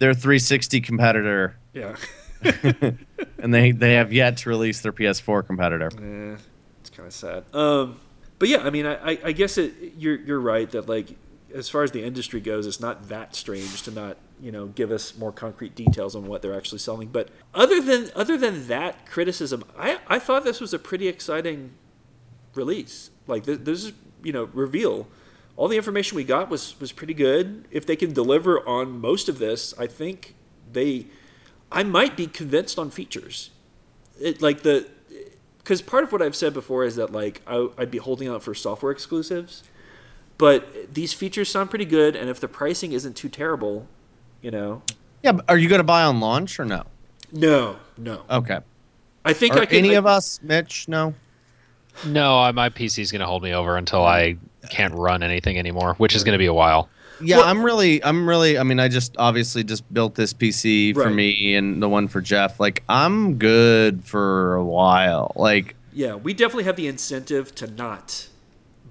[0.00, 1.94] their 360 competitor, yeah.
[3.38, 5.90] and they they have yet to release their PS4 competitor.
[5.96, 6.36] Eh,
[6.80, 7.44] it's kind of sad.
[7.54, 8.00] Um,
[8.38, 11.16] but yeah, I mean, I, I, I guess it, you're you're right that like
[11.54, 14.90] as far as the industry goes, it's not that strange to not you know give
[14.90, 17.08] us more concrete details on what they're actually selling.
[17.08, 21.72] But other than other than that criticism, I I thought this was a pretty exciting
[22.54, 23.10] release.
[23.26, 25.08] Like this, this is you know reveal.
[25.56, 27.66] All the information we got was was pretty good.
[27.70, 30.34] If they can deliver on most of this, I think
[30.72, 31.06] they.
[31.72, 33.50] I might be convinced on features.
[34.20, 34.86] It like the
[35.58, 38.42] because part of what I've said before is that like I, I'd be holding out
[38.42, 39.62] for software exclusives,
[40.38, 43.86] but these features sound pretty good, and if the pricing isn't too terrible,
[44.42, 44.82] you know,
[45.22, 46.84] Yeah, but are you going to buy on launch or no?
[47.32, 48.22] no, no.
[48.28, 48.58] Okay.
[49.24, 49.78] I think Are I can.
[49.78, 50.88] any I- of us, Mitch?
[50.88, 51.14] No.
[52.06, 54.36] No, I- my PC's going to hold me over until I
[54.70, 56.88] can't run anything anymore, which is going to be a while.
[57.22, 58.58] Yeah, Well- I'm really, I'm really.
[58.58, 61.14] I mean, I just obviously just built this PC for Right.
[61.14, 62.58] me and the one for Jeff.
[62.60, 65.32] Like, I'm good for a while.
[65.36, 68.28] Like, Yeah, we definitely have the incentive to not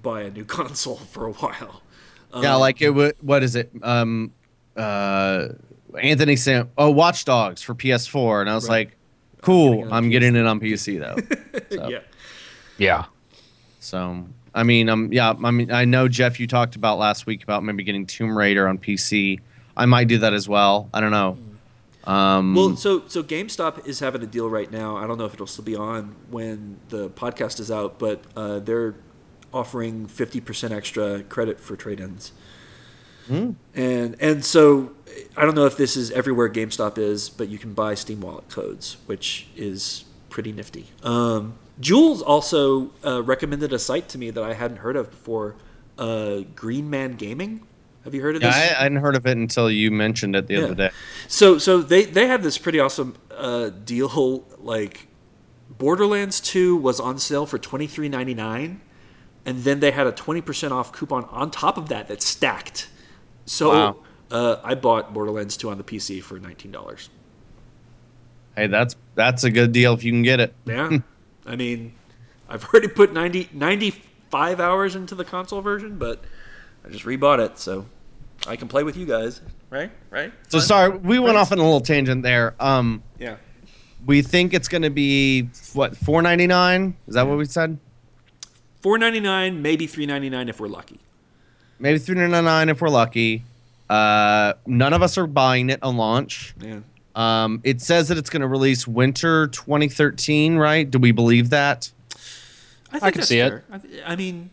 [0.02, 1.82] buy a new console for a while.
[2.40, 3.16] yeah, Um, like it would.
[3.20, 3.70] What is it?
[3.82, 4.32] Um,
[4.76, 5.48] uh,
[6.00, 6.70] Anthony Sam.
[6.78, 8.88] Oh, Watch Dogs for PS4, and I was Right.
[8.88, 8.96] like,
[9.42, 9.70] cool.
[9.70, 11.16] getting it on I'm getting it on PC though.
[11.76, 11.88] so.
[11.88, 11.98] yeah.
[12.78, 13.04] Yeah.
[13.80, 14.26] So
[14.60, 17.64] I mean, um, yeah, I mean, I know Jeff, you talked about last week about
[17.64, 19.40] maybe getting Tomb Raider on PC.
[19.74, 20.90] I might do that as well.
[20.92, 21.38] I don't know.
[22.04, 24.98] Um, Well, so so GameStop is having a deal right now.
[24.98, 28.58] I don't know if it'll still be on when the podcast is out, but uh,
[28.58, 28.96] they're
[29.54, 32.32] offering fifty percent extra credit for trade-ins.
[33.28, 33.52] Hmm.
[33.74, 34.92] And and so
[35.38, 38.50] I don't know if this is everywhere GameStop is, but you can buy Steam Wallet
[38.50, 40.88] codes, which is pretty nifty.
[41.02, 45.56] Um, Jules also uh, recommended a site to me that I hadn't heard of before,
[45.98, 47.66] uh, Green Man Gaming.
[48.04, 48.54] Have you heard of this?
[48.54, 50.60] I, I hadn't heard of it until you mentioned it the Yeah.
[50.64, 50.90] other day.
[51.28, 54.44] So so they they had this pretty awesome uh, deal.
[54.60, 55.08] Like
[55.70, 58.80] Borderlands Two was on sale for twenty three ninety nine,
[59.46, 62.88] and then they had a twenty percent off coupon on top of that that stacked.
[63.46, 63.96] So Wow.
[64.30, 67.08] uh, I bought Borderlands Two on the PC for nineteen dollars.
[68.56, 70.54] Hey, that's that's a good deal if you can get it.
[70.66, 70.98] Yeah,
[71.46, 71.94] I mean,
[72.48, 76.22] I've already put 90, 95 hours into the console version, but
[76.84, 77.86] I just rebought it, so
[78.46, 79.40] I can play with you guys.
[79.70, 80.32] Right, right.
[80.48, 80.66] So Fun?
[80.66, 81.46] sorry, we went Friends?
[81.48, 82.54] off on a little tangent there.
[82.58, 83.36] Um, Yeah.
[84.04, 86.96] we think it's going to be what four ninety nine.
[87.06, 87.78] Is that what we said?
[88.82, 90.98] Four ninety nine, maybe three ninety nine if we're lucky.
[91.78, 93.44] Maybe three ninety nine if we're lucky.
[93.88, 96.54] Uh, none of us are buying it on launch.
[96.60, 96.80] Yeah.
[97.14, 100.88] Um, it says that it's going to release winter 2013, right?
[100.88, 101.90] Do we believe that?
[102.92, 103.62] I, think can that's see it.
[103.70, 104.50] I, th- I mean,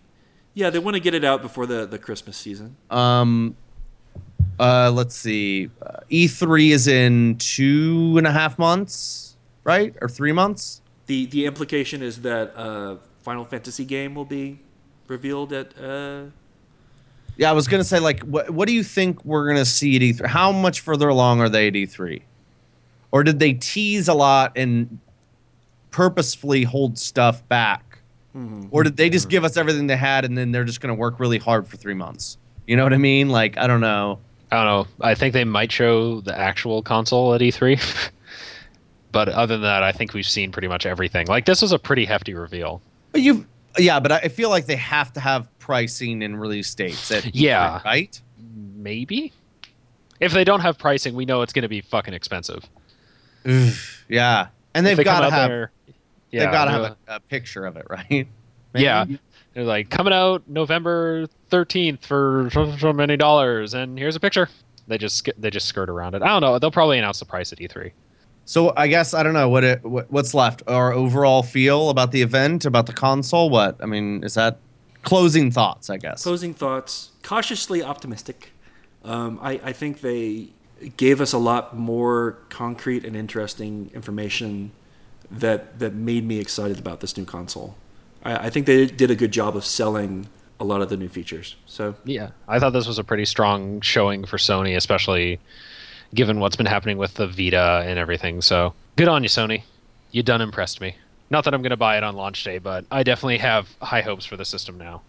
[0.54, 2.76] yeah, they want to get it out before the, the Christmas season.
[2.90, 3.56] Um,
[4.60, 5.70] uh, let's see.
[5.82, 9.96] Uh, E3 is in two and a half months, right?
[10.02, 10.82] Or three months?
[11.06, 14.60] The the implication is that uh, Final Fantasy game will be
[15.08, 15.74] revealed at.
[15.80, 16.32] Uh,
[17.38, 20.02] Yeah, I was gonna say like, what what do you think we're gonna see at
[20.02, 20.26] E3?
[20.26, 22.22] How much further along are they at E3?
[23.12, 25.00] Or did they tease a lot and
[25.92, 28.00] purposefully hold stuff back?
[28.36, 28.68] Mm-hmm.
[28.72, 29.32] Or did they just mm-hmm.
[29.32, 31.94] give us everything they had and then they're just gonna work really hard for three
[31.94, 32.38] months?
[32.68, 33.30] You know what I mean?
[33.30, 34.20] Like, I don't know.
[34.52, 35.06] I don't know.
[35.06, 37.82] I think they might show the actual console at E3.
[39.12, 41.28] but other than that, I think we've seen pretty much everything.
[41.28, 42.82] Like this was a pretty hefty reveal.
[43.12, 43.46] But you,
[43.78, 47.12] yeah, but I feel like they have to have pricing and release dates.
[47.12, 47.82] At E3, Yeah.
[47.84, 48.22] right.
[48.76, 49.34] Maybe.
[50.20, 52.64] If they don't have pricing, we know it's going to be fucking expensive.
[53.46, 55.72] Yeah, and they've they got to have there-
[56.32, 58.28] they've got to have a, a picture of it, right?
[58.76, 59.06] Yeah.
[59.54, 64.50] They're like coming out November 13th for so, so many dollars and here's a picture.
[64.88, 66.22] They just they just skirt around it.
[66.22, 66.60] I don't know.
[66.60, 67.92] They'll probably announce the price at E E3.
[68.46, 70.62] So I guess I don't know what it what, what's left.
[70.68, 73.50] Our overall feel about the event, about the console.
[73.50, 74.60] What I mean is that
[75.04, 75.90] closing thoughts.
[75.90, 76.22] I guess.
[76.24, 78.52] closing thoughts, cautiously optimistic.
[79.04, 80.50] Um, I, I think they
[80.98, 84.72] gave us a lot more concrete and interesting information
[85.32, 87.76] that that made me excited about this new console.
[88.24, 90.28] I, I think they did a good job of selling
[90.60, 91.56] a lot of the new features.
[91.66, 92.30] So Yeah.
[92.48, 95.40] I thought this was a pretty strong showing for Sony, especially
[96.16, 98.42] given what's been happening with the Vita and everything.
[98.42, 99.64] So good on you, Sony.
[100.12, 100.96] You done impressed me.
[101.30, 104.02] Not that I'm going to buy it on launch day, but I definitely have high
[104.02, 105.02] hopes for the system now.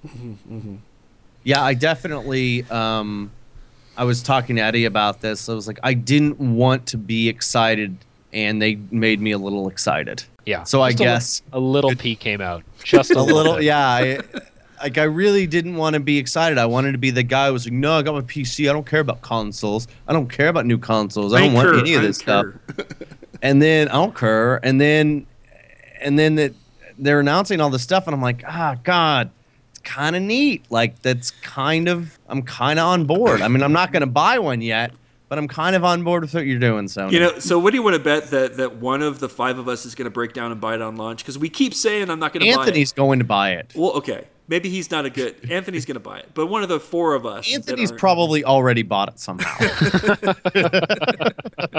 [1.45, 2.65] Yeah, I definitely.
[2.65, 3.31] Um,
[3.99, 5.49] I was talking to Eddie about this.
[5.49, 7.97] I was like, I didn't want to be excited,
[8.33, 10.23] and they made me a little excited.
[10.47, 10.63] Yeah.
[10.63, 12.63] So I Just a li- guess a little peek came out.
[12.85, 13.61] Just a, a little.
[13.61, 13.79] Yeah.
[13.79, 14.21] I,
[14.81, 16.59] like I really didn't want to be excited.
[16.59, 18.71] I wanted to be the guy who was like, no, I got my PC.
[18.71, 19.89] I don't care about consoles.
[20.07, 21.35] I don't care about new consoles.
[21.35, 22.47] I don't want Anchor, any of this stuff.
[23.43, 24.65] And then I don't care.
[24.65, 25.27] And then,
[26.01, 26.55] and then that
[26.99, 29.38] they're announcing all this stuff, and I'm like, ah, God, it's
[29.85, 30.65] kind of neat.
[30.71, 33.43] Like that's kind of, I'm kind of on board.
[33.43, 34.93] I mean, I'm not going to buy one yet,
[35.29, 36.89] but I'm kind of on board with what you're doing.
[36.89, 39.29] So You know, so what do you want to bet that, that one of the
[39.29, 41.23] five of us is going to break down and buy it on launch?
[41.23, 42.67] Because we keep saying I'm not going to buy it.
[42.67, 43.73] Anthony's going to buy it.
[43.75, 44.27] Well, okay.
[44.51, 45.51] Maybe he's not a good.
[45.51, 47.53] Anthony's going to buy it, but one of the four of us.
[47.53, 49.55] Anthony's probably already bought it somehow.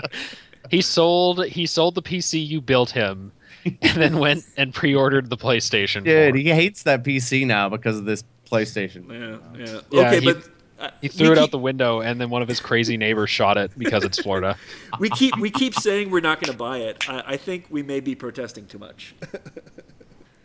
[0.69, 3.31] He sold he sold the PC you built him,
[3.81, 6.03] and then went and pre-ordered the PlayStation.
[6.03, 6.37] Dude, 4.
[6.37, 9.09] he hates that PC now because of this PlayStation.
[9.09, 9.81] Yeah, yeah.
[9.91, 10.49] Yeah, okay, he- but
[10.79, 13.29] uh, He threw we it out the window, and then one of his crazy neighbors
[13.29, 14.57] shot it because it's Florida.
[14.99, 17.09] We keep we keep saying we're not going to buy it.
[17.09, 19.15] I, I think we may be protesting too much.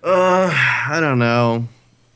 [0.02, 1.66] Uh, I don't know.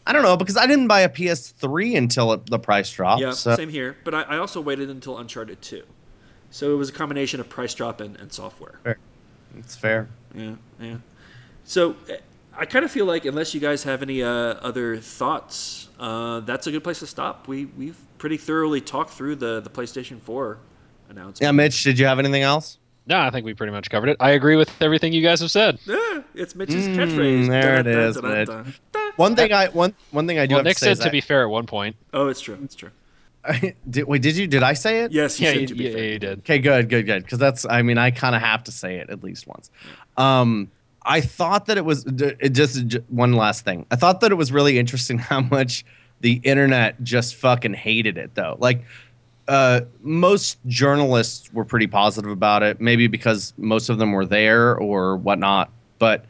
[0.06, 3.22] I don't know because I didn't buy a PS3 until it, the price dropped.
[3.22, 3.56] yeah, so.
[3.56, 3.96] same here.
[4.04, 5.84] But I, I also waited until Uncharted Two,
[6.50, 8.78] so it was a combination of price drop and, and software.
[9.56, 10.08] It's fair.
[10.34, 10.96] Yeah, yeah.
[11.64, 12.14] So uh,
[12.56, 16.66] I kind of feel like unless you guys have any uh, other thoughts, uh, that's
[16.66, 17.48] a good place to stop.
[17.48, 20.58] We we've pretty thoroughly talked through the the PlayStation Four
[21.08, 21.40] announcement.
[21.40, 22.78] Yeah, Mitch, did you have anything else?
[23.06, 24.18] No, I think we pretty much covered it.
[24.20, 25.78] I agree with everything you guys have said.
[25.86, 27.48] Yeah, it's Mitch's Mm, catchphrase.
[27.48, 28.48] there it Dun, dun, is, dun, dun, Mitch.
[28.48, 29.12] dun, dun.
[29.16, 30.98] One thing I one one thing I do Well, have Nick to say said is
[31.00, 31.96] to I- be fair at one point.
[32.12, 32.58] Oh, it's true.
[32.62, 32.90] It's true.
[33.90, 34.46] did, wait, did you?
[34.46, 35.12] Did I say it?
[35.12, 36.04] Yes, you Yeah, said you, to be yeah, fair.
[36.04, 36.38] you did.
[36.40, 37.22] Okay, good, good, good.
[37.22, 39.70] Because that's, I mean, I kind of have to say it at least once.
[40.16, 40.70] Um,
[41.02, 43.86] I thought that it was it just j- one last thing.
[43.90, 45.84] I thought that it was really interesting how much
[46.20, 48.56] the internet just fucking hated it, though.
[48.58, 48.82] Like,
[49.46, 54.76] uh, most journalists were pretty positive about it, maybe because most of them were there
[54.76, 55.70] or whatnot.
[55.98, 56.26] But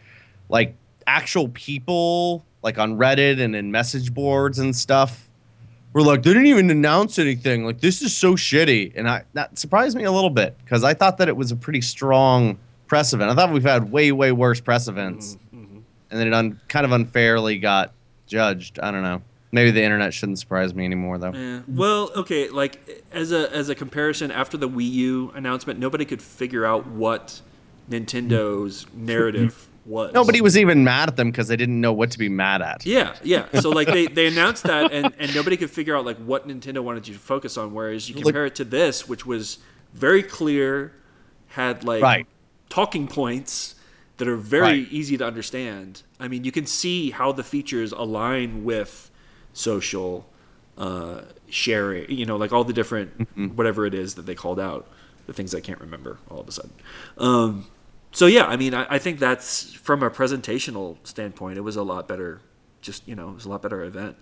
[0.48, 5.27] like actual people, like on Reddit and in message boards and stuff,
[5.98, 7.64] were like, they didn't even announce anything.
[7.64, 8.92] Like, this is so shitty.
[8.94, 11.56] And I that surprised me a little bit because I thought that it was a
[11.56, 13.30] pretty strong press event.
[13.30, 15.36] I thought we've had way, way worse press events.
[15.54, 15.78] Mm-hmm, mm-hmm.
[16.10, 17.92] And then it un- kind of unfairly got
[18.26, 18.78] judged.
[18.80, 19.22] I don't know.
[19.50, 21.32] Maybe the internet shouldn't surprise me anymore, though.
[21.32, 21.60] Yeah.
[21.66, 22.50] Well, okay.
[22.50, 26.86] Like as a as a comparison, after the Wii U announcement, nobody could figure out
[26.86, 27.40] what
[27.90, 30.12] Nintendo's narrative was.
[30.12, 32.84] Nobody was even mad at them because they didn't know what to be mad at.
[32.86, 33.46] Yeah, yeah.
[33.60, 36.80] So like they, they announced that, and, and nobody could figure out like what Nintendo
[36.80, 37.72] wanted you to focus on.
[37.74, 39.58] Whereas you compare it to this, which was
[39.94, 40.92] very clear,
[41.48, 42.26] had like Right.
[42.68, 43.74] talking points
[44.18, 44.88] that are very Right.
[44.92, 46.02] easy to understand.
[46.20, 49.10] I mean, you can see how the features align with
[49.52, 50.26] social
[50.76, 52.10] uh, sharing.
[52.10, 53.46] You know, like all the different Mm-hmm.
[53.56, 54.86] whatever it is that they called out,
[55.26, 56.72] the things I can't remember all of a sudden.
[57.16, 57.66] Um,
[58.18, 61.84] so yeah, I mean, I, I think that's from a presentational standpoint, it was a
[61.84, 62.40] lot better.
[62.80, 64.16] Just you know, it was a lot better event.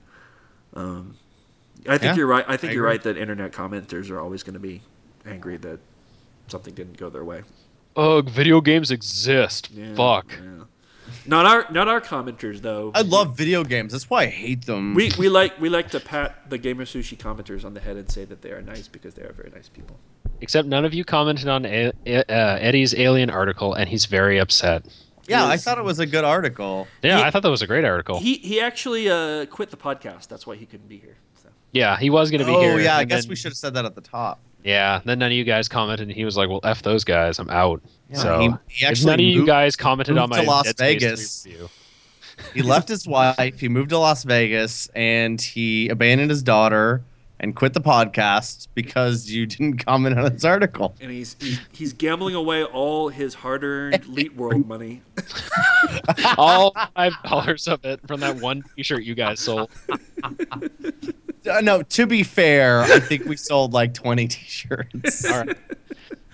[0.75, 1.15] Um,
[1.89, 2.45] I think Yeah, you're right.
[2.47, 2.97] I think I you're agree.
[2.97, 4.83] right that internet commenters are always going to be
[5.25, 5.81] angry that
[6.49, 7.43] something didn't go their way.
[7.97, 9.71] Ugh, video games exist.
[9.73, 10.27] Yeah, Fuck.
[10.43, 10.65] yeah.
[11.29, 12.93] Not our not our commenters though.
[12.95, 13.93] I love video games.
[13.93, 14.95] That's why I hate them.
[14.95, 18.25] we we like we like to pat the GamerSushi commenters on the head and say
[18.25, 19.99] that they are nice because they are very nice people.
[20.41, 24.39] Except none of you commented on A- A- uh, Eddie's alien article, and he's very
[24.39, 24.85] upset.
[25.29, 26.87] yeah, I thought it was a good article.
[27.03, 28.19] Yeah, He- I thought that was a great article.
[28.21, 30.29] He he actually uh, quit the podcast.
[30.29, 31.17] That's why he couldn't be here.
[31.43, 31.49] So.
[31.73, 32.73] yeah, he was going to be here.
[32.73, 32.81] oh here.
[32.85, 34.41] yeah, I and guess then- we should have said that at the top.
[34.63, 37.39] Yeah, then none of you guys commented, and he was like, "Well, f those guys,
[37.39, 38.51] I'm out." Yeah, so he-
[38.81, 41.47] he actually none of you guys commented on my to Las Dead Vegas.
[42.53, 47.03] He left his wife, he moved to Las Vegas, and he abandoned his daughter
[47.41, 50.95] and quit the podcast because you didn't comment on his article.
[51.01, 55.01] and he's he's, he's gambling away all his hard-earned Elite World money.
[56.37, 59.71] all five dollars of it from that one T-shirt you guys sold.
[60.23, 65.25] Uh, no, to be fair, I think we sold like 20 t-shirts.
[65.25, 65.57] All right,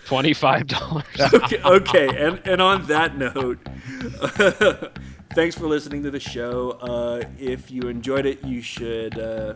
[0.06, 1.04] twenty-five dollars.
[1.34, 2.08] okay, okay.
[2.26, 3.58] And and on that note,
[5.34, 6.72] thanks for listening to the show.
[6.72, 9.54] Uh, if you enjoyed it, you should uh,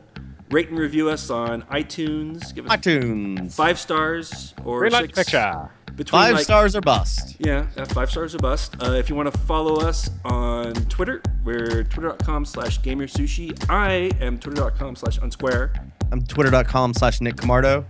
[0.50, 2.54] rate and review us on iTunes.
[2.54, 3.54] Give us iTunes.
[3.54, 5.18] five stars or Green six.
[5.18, 5.70] picture.
[5.96, 7.36] Between Five like, stars or bust.
[7.38, 8.76] Yeah, five stars or bust.
[8.82, 13.58] Uh, if you want to follow us on Twitter, we're twitter.com slash gamersushi.
[13.70, 15.70] I am twitter.com slash unsquare.
[16.12, 17.86] I'm twitter.com slash Nick Camardo.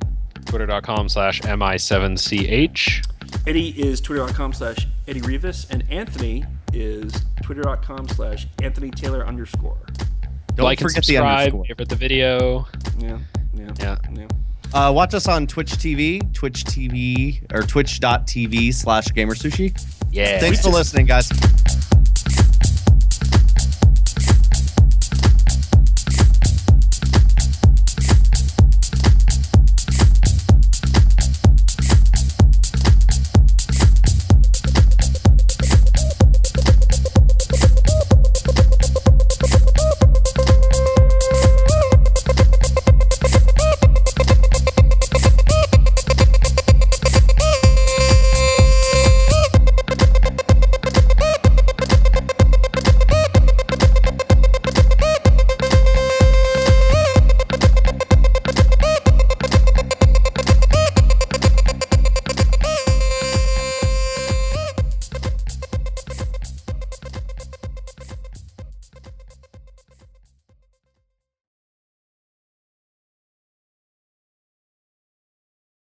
[0.47, 3.07] Twitter.com slash mi7ch.
[3.47, 9.77] Eddie is twitter.com slash Eddie Rivas, and Anthony is twitter.com slash Anthony Taylor underscore.
[10.55, 11.39] Don't like and forget the subscribe.
[11.49, 11.65] underscore.
[11.67, 12.67] Favorite the video.
[12.99, 13.19] Yeah,
[13.55, 13.97] yeah, Yeah.
[14.15, 14.27] yeah.
[14.75, 19.79] Uh, watch us on Twitch TV, Twitch TV, or twitch.tv slash gamersushi.
[20.11, 20.39] Yeah.
[20.41, 21.29] Thanks for listening, guys.